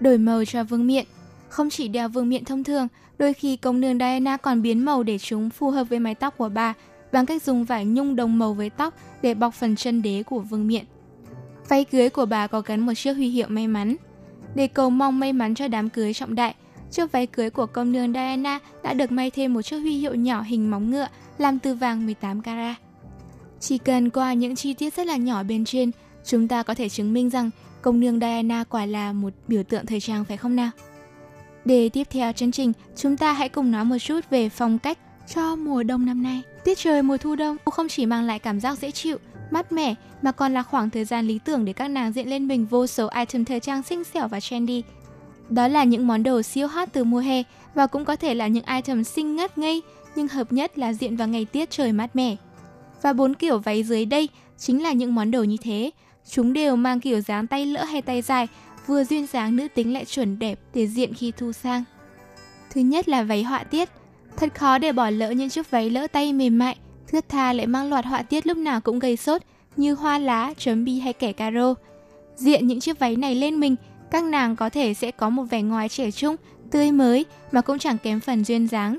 [0.00, 1.04] Đổi màu cho vương miện
[1.48, 2.88] Không chỉ đeo vương miện thông thường,
[3.18, 6.36] Đôi khi công nương Diana còn biến màu để chúng phù hợp với mái tóc
[6.36, 6.74] của bà
[7.12, 10.40] bằng cách dùng vải nhung đồng màu với tóc để bọc phần chân đế của
[10.40, 10.84] vương miện.
[11.68, 13.96] Váy cưới của bà có gắn một chiếc huy hiệu may mắn.
[14.54, 16.54] Để cầu mong may mắn cho đám cưới trọng đại,
[16.90, 20.14] chiếc váy cưới của công nương Diana đã được may thêm một chiếc huy hiệu
[20.14, 22.76] nhỏ hình móng ngựa làm từ vàng 18 carat.
[23.60, 25.90] Chỉ cần qua những chi tiết rất là nhỏ bên trên,
[26.24, 27.50] chúng ta có thể chứng minh rằng
[27.82, 30.70] công nương Diana quả là một biểu tượng thời trang phải không nào?
[31.64, 34.98] Để tiếp theo chương trình, chúng ta hãy cùng nói một chút về phong cách
[35.34, 36.42] cho mùa đông năm nay.
[36.64, 39.18] Tiết trời mùa thu đông không chỉ mang lại cảm giác dễ chịu,
[39.50, 42.48] mát mẻ mà còn là khoảng thời gian lý tưởng để các nàng diện lên
[42.48, 44.82] mình vô số item thời trang xinh xẻo và trendy.
[45.48, 47.42] Đó là những món đồ siêu hot từ mùa hè
[47.74, 49.82] và cũng có thể là những item xinh ngất ngây
[50.16, 52.36] nhưng hợp nhất là diện vào ngày tiết trời mát mẻ.
[53.02, 54.28] Và bốn kiểu váy dưới đây
[54.58, 55.90] chính là những món đồ như thế.
[56.30, 58.48] Chúng đều mang kiểu dáng tay lỡ hay tay dài
[58.86, 61.84] vừa duyên dáng nữ tính lại chuẩn đẹp để diện khi thu sang.
[62.70, 63.88] Thứ nhất là váy họa tiết.
[64.36, 66.76] Thật khó để bỏ lỡ những chiếc váy lỡ tay mềm mại,
[67.12, 69.42] thướt tha lại mang loạt họa tiết lúc nào cũng gây sốt
[69.76, 71.74] như hoa lá, chấm bi hay kẻ caro.
[72.36, 73.76] Diện những chiếc váy này lên mình,
[74.10, 76.36] các nàng có thể sẽ có một vẻ ngoài trẻ trung,
[76.70, 78.98] tươi mới mà cũng chẳng kém phần duyên dáng.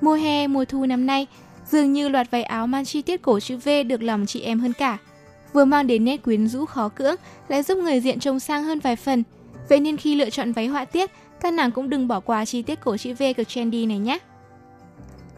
[0.00, 1.26] Mùa hè, mùa thu năm nay,
[1.70, 4.60] dường như loạt váy áo mang chi tiết cổ chữ V được lòng chị em
[4.60, 4.98] hơn cả–
[5.52, 7.16] vừa mang đến nét quyến rũ khó cưỡng,
[7.48, 9.22] lại giúp người diện trông sang hơn vài phần.
[9.68, 11.10] Vậy nên khi lựa chọn váy họa tiết,
[11.40, 14.18] các nàng cũng đừng bỏ qua chi tiết cổ chữ V cực trendy này nhé.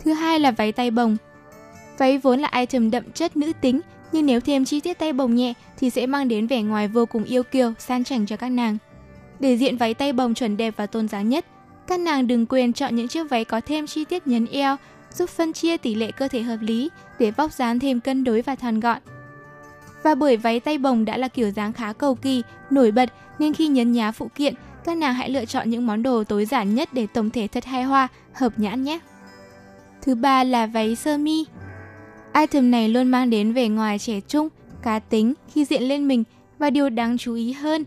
[0.05, 1.17] Thứ hai là váy tay bồng.
[1.99, 3.81] Váy vốn là item đậm chất nữ tính,
[4.13, 7.07] nhưng nếu thêm chi tiết tay bồng nhẹ thì sẽ mang đến vẻ ngoài vô
[7.07, 8.79] cùng yêu kiều, sang chảnh cho các nàng.
[9.41, 11.47] Để diện váy tay bồng chuẩn đẹp và tôn giá nhất,
[11.87, 14.77] các nàng đừng quên chọn những chiếc váy có thêm chi tiết nhấn eo,
[15.17, 18.43] giúp phân chia tỷ lệ cơ thể hợp lý để vóc dáng thêm cân đối
[18.43, 18.99] và thon gọn.
[20.03, 23.55] Và bởi váy tay bồng đã là kiểu dáng khá cầu kỳ, nổi bật nên
[23.55, 24.55] khi nhấn nhá phụ kiện,
[24.85, 27.65] Các nàng hãy lựa chọn những món đồ tối giản nhất để tổng thể thật
[27.65, 28.99] hài hòa, hợp nhãn nhé.
[30.03, 31.45] Thứ ba là váy sơ mi.
[32.35, 34.49] Item này luôn mang đến vẻ ngoài trẻ trung,
[34.83, 36.25] cá tính khi diện lên mình
[36.59, 37.85] và điều đáng chú ý hơn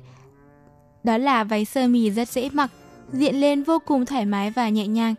[1.06, 2.72] đó là váy sơ mi rất dễ mặc,
[3.12, 5.16] diện lên vô cùng thoải mái và nhẹ nhàng.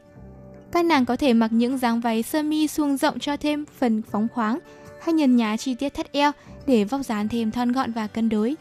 [0.77, 4.03] Các nàng có thể mặc những dáng váy sơ mi suông rộng cho thêm phần
[4.11, 4.59] phóng khoáng
[5.03, 6.33] hay nhân nhá chi tiết thắt eo
[6.67, 8.57] để vóc dáng thêm thon gọn và cân đối.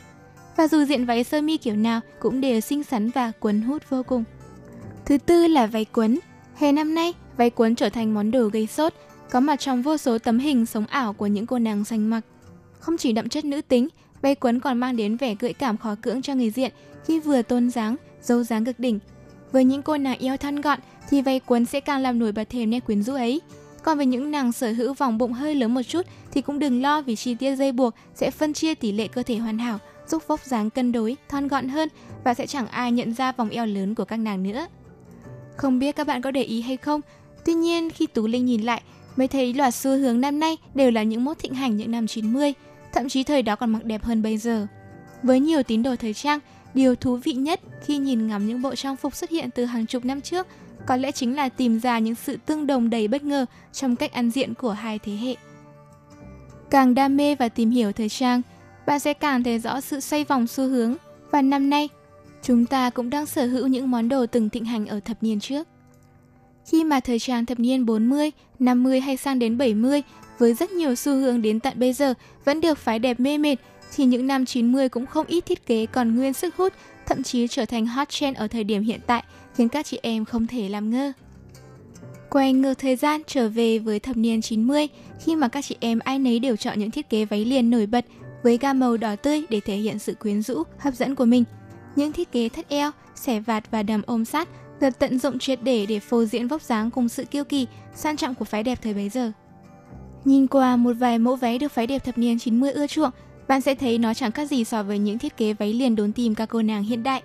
[0.58, 3.84] Và dù diện váy sơ mi kiểu nào cũng đều xinh xắn và cuốn hút
[3.90, 4.24] vô cùng.
[5.06, 6.20] Thứ tư là váy quấn.
[6.56, 8.94] Hè năm nay, váy quấn trở thành món đồ gây sốt,
[9.32, 12.22] có mặt trong vô số tấm hình sống ảo của những cô nàng xanh mặc.
[12.80, 13.88] Không chỉ đậm chất nữ tính,
[14.22, 16.72] váy quấn còn mang đến vẻ gợi cảm khó cưỡng cho người diện
[17.06, 19.00] khi vừa tôn dáng, dâu dáng cực đỉnh.
[19.56, 20.80] Với những cô nàng eo thon gọn
[21.10, 23.42] thì váy cuốn sẽ càng làm nổi bật thêm nét quyến rũ ấy.
[23.84, 26.82] Còn với những nàng sở hữu vòng bụng hơi lớn một chút thì cũng đừng
[26.82, 29.78] lo vì chi tiết dây buộc sẽ phân chia tỷ lệ cơ thể hoàn hảo,
[30.08, 31.90] giúp vóc dáng cân đối, thon gọn hơn
[32.24, 34.68] và sẽ chẳng ai nhận ra vòng eo lớn của các nàng nữa.
[35.58, 37.02] Không biết các bạn có để ý hay không,
[37.46, 38.82] tuy nhiên khi Tú Linh nhìn lại
[39.16, 42.08] mới thấy loạt xu hướng năm nay đều là những mốt thịnh hành những năm
[42.08, 42.54] 90,
[42.94, 44.68] thậm chí thời đó còn mặc đẹp hơn bây giờ.
[45.24, 46.40] Với nhiều tín đồ thời trang,
[46.76, 49.86] điều thú vị nhất khi nhìn ngắm những bộ trang phục xuất hiện từ hàng
[49.86, 50.48] chục năm trước
[50.86, 54.14] có lẽ chính là tìm ra những sự tương đồng đầy bất ngờ trong cách
[54.14, 55.36] ăn diện của hai thế hệ.
[56.70, 58.42] Càng đam mê và tìm hiểu thời trang,
[58.88, 60.96] bạn sẽ càng thấy rõ sự xoay vòng xu hướng
[61.32, 61.90] và năm nay
[62.42, 65.40] chúng ta cũng đang sở hữu những món đồ từng thịnh hành ở thập niên
[65.40, 65.68] trước.
[66.66, 70.04] Khi mà thời trang thập niên 40, 50 hay sang đến 70
[70.38, 72.14] với rất nhiều xu hướng đến tận bây giờ
[72.46, 73.56] vẫn được phái đẹp mê mệt
[73.96, 76.74] thì những năm 90 cũng không ít thiết kế còn nguyên sức hút,
[77.06, 79.24] thậm chí trở thành hot trend ở thời điểm hiện tại,
[79.56, 81.12] khiến các chị em không thể làm ngơ.
[82.30, 84.88] Quay ngược thời gian trở về với thập niên 90,
[85.26, 87.86] khi mà các chị em ai nấy đều chọn những thiết kế váy liền nổi
[87.86, 88.06] bật
[88.44, 91.44] với gam màu đỏ tươi để thể hiện sự quyến rũ, hấp dẫn của mình.
[91.96, 95.60] Những thiết kế thắt eo, xẻ vạt và đầm ôm sát được tận dụng triệt
[95.64, 98.80] để để phô diễn vóc dáng cùng sự kiêu kỳ, sang trọng của phái đẹp
[98.82, 99.32] thời bấy giờ.
[100.26, 103.12] Nhìn qua một vài mẫu váy được phái đẹp thập niên 90 ưa chuộng,
[103.48, 106.14] bạn sẽ thấy nó chẳng khác gì so với những thiết kế váy liền đốn
[106.14, 107.24] tìm các cô nàng hiện đại.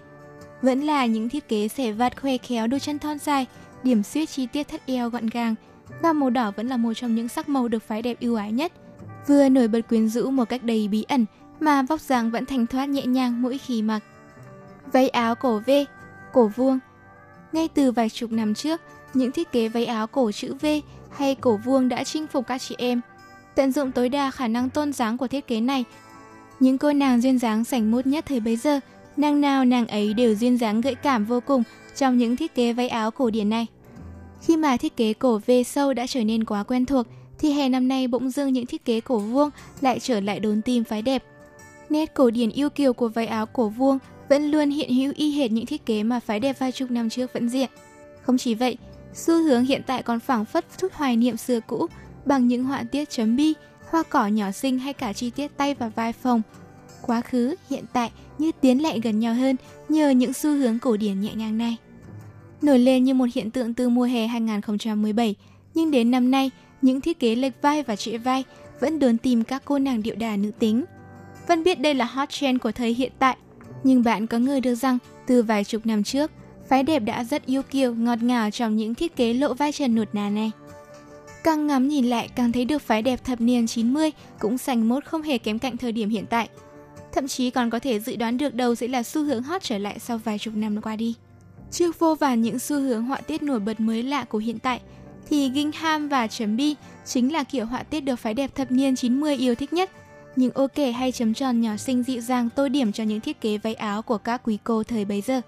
[0.62, 3.46] Vẫn là những thiết kế xẻ vạt khoe khéo đôi chân thon dài,
[3.82, 5.54] điểm xuyết chi tiết thắt eo gọn gàng.
[6.02, 8.52] Gam màu đỏ vẫn là một trong những sắc màu được phái đẹp ưu ái
[8.52, 8.72] nhất.
[9.26, 11.26] Vừa nổi bật quyến rũ một cách đầy bí ẩn,
[11.60, 14.00] mà vóc dáng vẫn thanh thoát nhẹ nhàng mỗi khi mặc.
[14.92, 15.70] Váy áo cổ V,
[16.32, 16.78] cổ vuông.
[17.52, 18.80] Ngay từ vài chục năm trước,
[19.14, 20.66] những thiết kế váy áo cổ chữ V
[21.10, 23.00] hay cổ vuông đã chinh phục các chị em.
[23.54, 25.84] Tận dụng tối đa khả năng tôn dáng của thiết kế này
[26.60, 28.80] những cô nàng duyên dáng sảnh mốt nhất thời bấy giờ,
[29.16, 31.62] nàng nào nàng ấy đều duyên dáng gợi cảm vô cùng
[31.96, 33.66] trong những thiết kế váy áo cổ điển này.
[34.42, 37.06] Khi mà thiết kế cổ về sâu đã trở nên quá quen thuộc,
[37.38, 39.50] thì hè năm nay bỗng dưng những thiết kế cổ vuông
[39.80, 41.24] lại trở lại đốn tim phái đẹp.
[41.90, 43.98] Nét cổ điển yêu kiều của váy áo cổ vuông
[44.28, 47.10] vẫn luôn hiện hữu y hệt những thiết kế mà phái đẹp vài chục năm
[47.10, 47.70] trước vẫn diện.
[48.22, 48.76] Không chỉ vậy,
[49.14, 51.86] xu hướng hiện tại còn phảng phất chút hoài niệm xưa cũ
[52.24, 53.54] bằng những họa tiết chấm bi,
[53.90, 56.42] hoa cỏ nhỏ xinh hay cả chi tiết tay và vai phồng.
[57.02, 59.56] Quá khứ, hiện tại như tiến lại gần nhau hơn
[59.88, 61.76] nhờ những xu hướng cổ điển nhẹ nhàng này.
[62.62, 65.34] Nổi lên như một hiện tượng từ mùa hè 2017,
[65.74, 66.50] nhưng đến năm nay,
[66.82, 68.44] những thiết kế lệch vai và trễ vai
[68.80, 70.84] vẫn đốn tìm các cô nàng điệu đà nữ tính.
[71.48, 73.36] Vân biết đây là hot trend của thời hiện tại,
[73.84, 76.30] nhưng bạn có ngờ được rằng từ vài chục năm trước,
[76.68, 79.94] phái đẹp đã rất yêu kiều, ngọt ngào trong những thiết kế lộ vai trần
[79.94, 80.50] nuột nà này.
[81.44, 85.04] Càng ngắm nhìn lại càng thấy được phái đẹp thập niên 90 cũng sành mốt
[85.04, 86.48] không hề kém cạnh thời điểm hiện tại.
[87.12, 89.78] Thậm chí còn có thể dự đoán được đâu sẽ là xu hướng hot trở
[89.78, 91.14] lại sau vài chục năm qua đi.
[91.70, 94.80] Trước vô vàn những xu hướng họa tiết nổi bật mới lạ của hiện tại,
[95.30, 96.74] thì Gingham và chấm bi
[97.04, 99.90] chính là kiểu họa tiết được phái đẹp thập niên 90 yêu thích nhất.
[100.36, 103.40] Những ô kể hay chấm tròn nhỏ xinh dịu dàng tô điểm cho những thiết
[103.40, 105.40] kế váy áo của các quý cô thời bấy giờ.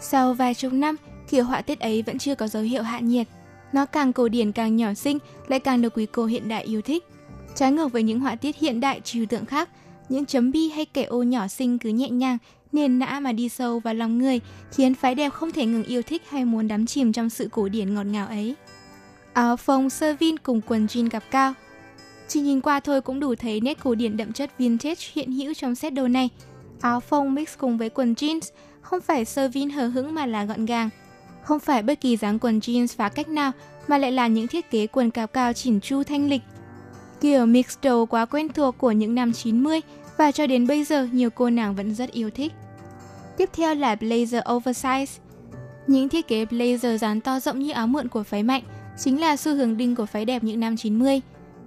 [0.00, 0.96] Sau vài chục năm,
[1.30, 3.28] kiểu họa tiết ấy vẫn chưa có dấu hiệu hạ nhiệt,
[3.72, 5.18] nó càng cổ điển càng nhỏ xinh,
[5.48, 7.04] lại càng được quý cô hiện đại yêu thích.
[7.54, 9.68] Trái ngược với những họa tiết hiện đại trừu tượng khác,
[10.08, 12.38] những chấm bi hay kẻ ô nhỏ xinh cứ nhẹ nhàng,
[12.72, 14.40] nền nã mà đi sâu vào lòng người,
[14.72, 17.68] khiến phái đẹp không thể ngừng yêu thích hay muốn đắm chìm trong sự cổ
[17.68, 18.54] điển ngọt ngào ấy.
[19.32, 21.54] Áo phông sơ vin cùng quần jean gập cao.
[22.28, 25.54] Chỉ nhìn qua thôi cũng đủ thấy nét cổ điển đậm chất vintage hiện hữu
[25.54, 26.28] trong set đồ này.
[26.80, 28.40] Áo phông mix cùng với quần jeans,
[28.80, 30.90] không phải sơ vin hờ hững mà là gọn gàng,
[31.44, 33.52] không phải bất kỳ dáng quần jeans phá cách nào
[33.88, 36.42] mà lại là những thiết kế quần cao cao chỉn chu thanh lịch.
[37.20, 39.80] Kiểu mix đồ quá quen thuộc của những năm 90
[40.16, 42.52] và cho đến bây giờ nhiều cô nàng vẫn rất yêu thích.
[43.36, 45.18] Tiếp theo là blazer oversize.
[45.86, 48.62] Những thiết kế blazer dáng to rộng như áo mượn của phái mạnh
[48.98, 51.20] chính là xu hướng đinh của phái đẹp những năm 90.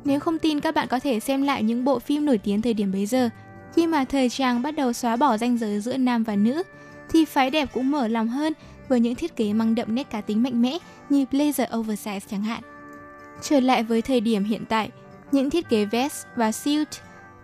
[0.05, 2.73] Nếu không tin các bạn có thể xem lại những bộ phim nổi tiếng thời
[2.73, 3.30] điểm bấy giờ,
[3.76, 6.63] khi mà thời trang bắt đầu xóa bỏ ranh giới giữa nam và nữ,
[7.09, 8.53] thì phái đẹp cũng mở lòng hơn
[8.90, 10.78] với những thiết kế mang đậm nét cá tính mạnh mẽ
[11.10, 12.62] như blazer oversize chẳng hạn.
[13.42, 14.90] Trở lại với thời điểm hiện tại,
[15.32, 16.88] những thiết kế vest và suit,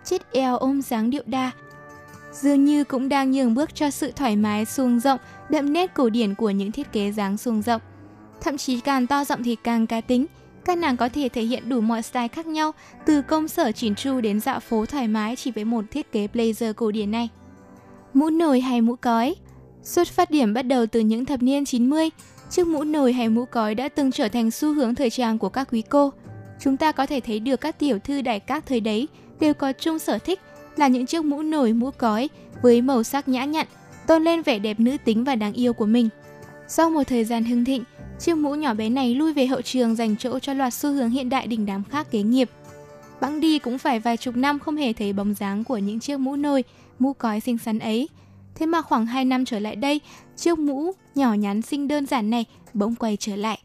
[0.04, 1.50] chiếc eo ôm dáng điệu đà
[2.32, 5.18] dường như cũng đang nhường bước cho sự thoải mái xuông rộng,
[5.48, 7.80] đậm nét cổ điển của những thiết kế dáng xuông rộng.
[8.40, 10.26] Thậm chí càng to rộng thì càng cá tính,
[10.64, 12.72] các nàng có thể thể hiện đủ mọi style khác nhau,
[13.06, 16.28] từ công sở chỉn chu đến dạo phố thoải mái chỉ với một thiết kế
[16.32, 17.28] blazer cổ điển này.
[18.14, 19.34] Mũ nồi hay mũ cói
[19.82, 22.10] Xuất phát điểm bắt đầu từ những thập niên 90,
[22.50, 25.48] chiếc mũ nồi hay mũ cói đã từng trở thành xu hướng thời trang của
[25.48, 26.12] các quý cô.
[26.60, 29.08] Chúng ta có thể thấy được các tiểu thư đại các thời đấy
[29.40, 30.40] đều có chung sở thích
[30.76, 32.28] là những chiếc mũ nồi mũ cói
[32.62, 33.66] với màu sắc nhã nhặn,
[34.06, 36.08] tôn lên vẻ đẹp nữ tính và đáng yêu của mình.
[36.68, 37.84] Sau một thời gian hưng thịnh,
[38.18, 41.10] chiếc mũ nhỏ bé này lui về hậu trường dành chỗ cho loạt xu hướng
[41.10, 42.50] hiện đại đỉnh đám khác kế nghiệp.
[43.20, 46.20] Bẵng đi cũng phải vài chục năm không hề thấy bóng dáng của những chiếc
[46.20, 46.64] mũ nồi,
[46.98, 48.08] mũ cói xinh xắn ấy.
[48.54, 50.00] Thế mà khoảng 2 năm trở lại đây,
[50.36, 52.44] chiếc mũ nhỏ nhắn xinh đơn giản này
[52.74, 53.58] bỗng quay trở lại.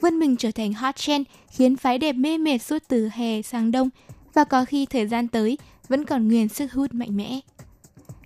[0.00, 3.70] Vươn mình trở thành hot trend, khiến phái đẹp mê mệt suốt từ hè sang
[3.70, 3.90] đông.
[4.34, 7.40] Và có khi thời gian tới, vẫn còn nguyên sức hút mạnh mẽ.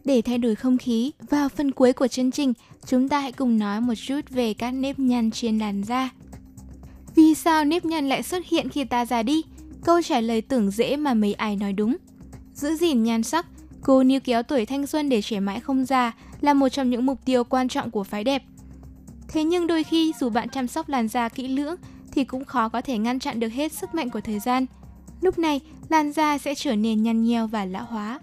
[0.05, 2.53] Để thay đổi không khí, vào phần cuối của chương trình,
[2.87, 6.11] chúng ta hãy cùng nói một chút về các nếp nhăn trên làn da.
[7.15, 9.43] Vì sao nếp nhăn lại xuất hiện khi ta già đi?
[9.85, 11.97] Câu trả lời tưởng dễ mà mấy ai nói đúng.
[12.55, 13.47] Giữ gìn nhan sắc,
[13.83, 17.07] cô níu kéo tuổi thanh xuân để trẻ mãi không già là một trong những
[17.07, 18.43] mục tiêu quan trọng của phái đẹp.
[19.29, 21.77] Thế nhưng đôi khi dù bạn chăm sóc làn da kỹ lưỡng
[22.13, 24.67] thì cũng khó có thể ngăn chặn được hết sức mạnh của thời gian–
[25.21, 28.21] lúc này làn da sẽ trở nên nhăn nheo và lão hóa.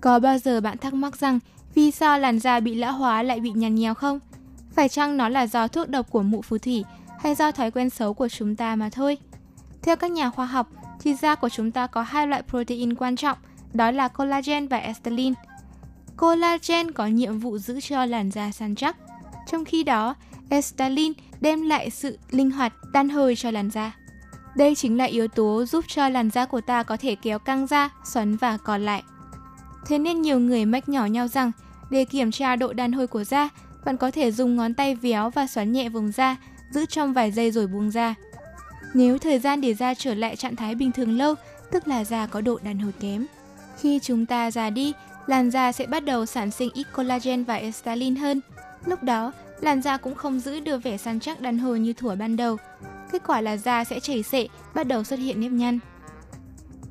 [0.00, 1.38] Có bao giờ bạn thắc mắc rằng
[1.74, 4.20] vì sao làn da bị lão hóa lại bị nhăn nheo không?
[4.72, 6.84] Phải chăng nó là do thuốc độc của mụ phù thủy
[7.20, 9.18] hay do thói quen xấu của chúng ta mà thôi?
[9.82, 10.70] Theo các nhà khoa học,
[11.00, 13.38] thì da của chúng ta có hai loại protein quan trọng,
[13.74, 15.34] đó là collagen và elastin.
[16.16, 18.96] Collagen có nhiệm vụ giữ cho làn da săn chắc,
[19.50, 20.14] trong khi đó
[20.48, 23.92] elastin đem lại sự linh hoạt, đàn hồi cho làn da.
[24.56, 27.66] Đây chính là yếu tố giúp cho làn da của ta có thể kéo căng
[27.66, 29.02] ra, xoắn và còn lại.
[29.86, 31.52] Thế nên nhiều người mách nhỏ nhau rằng
[31.90, 33.48] để kiểm tra độ đàn hồi của da,
[33.84, 36.36] bạn có thể dùng ngón tay véo và xoắn nhẹ vùng da,
[36.70, 38.14] giữ trong vài giây rồi buông ra.
[38.94, 41.34] Nếu thời gian để da trở lại trạng thái bình thường lâu,
[41.70, 43.26] tức là da có độ đàn hồi kém.
[43.80, 44.92] Khi chúng ta già đi,
[45.26, 48.40] làn da sẽ bắt đầu sản sinh ít collagen và elastin hơn.
[48.84, 52.14] Lúc đó, làn da cũng không giữ được vẻ săn chắc đàn hồi như thuở
[52.14, 52.56] ban đầu
[53.12, 55.78] kết quả là da sẽ chảy xệ, bắt đầu xuất hiện nếp nhăn.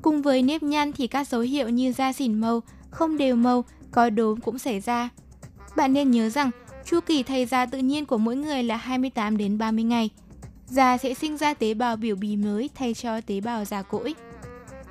[0.02, 3.64] Cùng với nếp nhăn thì các dấu hiệu như da xỉn màu, không đều màu,
[3.90, 5.08] có đốm cũng xảy ra.
[5.76, 6.50] Bạn nên nhớ rằng
[6.84, 10.10] chu kỳ thay da tự nhiên của mỗi người là 28 đến 30 ngày.
[10.66, 14.14] Da sẽ sinh ra tế bào biểu bì mới thay cho tế bào già cỗi.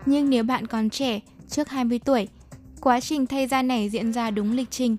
[0.06, 1.20] Nhưng nếu bạn còn trẻ,
[1.50, 2.28] trước 20 tuổi,
[2.82, 4.98] quá trình thay da này diễn ra đúng lịch trình.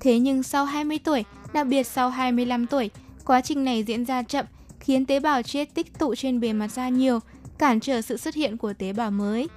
[0.00, 2.90] Thế nhưng sau 20 tuổi, đặc biệt sau 25 tuổi,
[3.24, 4.46] quá trình này diễn ra chậm
[4.80, 7.18] khiến tế bào chết tích tụ trên bề mặt da nhiều,
[7.58, 9.48] cản trở sự xuất hiện của tế bào mới.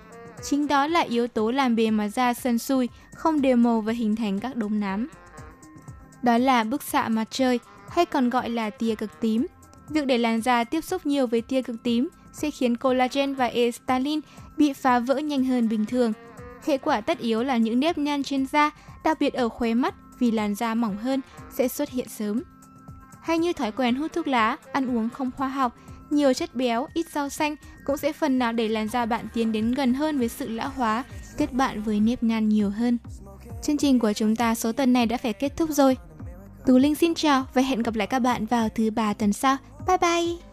[0.43, 3.93] Chính đó là yếu tố làm bề mặt da sần sùi, không đều màu và
[3.93, 5.07] hình thành các đốm nám.
[6.21, 7.59] Đó là bức xạ mặt trời,
[7.89, 9.47] hay còn gọi là tia cực tím.
[9.89, 13.45] Việc để làn da tiếp xúc nhiều với tia cực tím sẽ khiến collagen và
[13.45, 14.19] elastin
[14.57, 16.13] bị phá vỡ nhanh hơn bình thường.
[16.65, 18.71] Hệ quả tất yếu là những nếp nhăn trên da,
[19.03, 22.43] đặc biệt ở khóe mắt vì làn da mỏng hơn, sẽ xuất hiện sớm
[23.23, 25.75] hay như thói quen hút thuốc lá, ăn uống không khoa học,
[26.09, 29.51] nhiều chất béo, ít rau xanh cũng sẽ phần nào đẩy làn da bạn tiến
[29.51, 31.03] đến gần hơn với sự lão hóa,
[31.37, 32.97] kết bạn với nếp nhăn nhiều hơn.
[33.63, 35.97] Chương trình của chúng ta số tuần này đã phải kết thúc rồi.
[36.65, 39.57] Tú Linh xin chào và hẹn gặp lại các bạn vào thứ ba tuần sau.
[39.87, 40.52] Bye bye!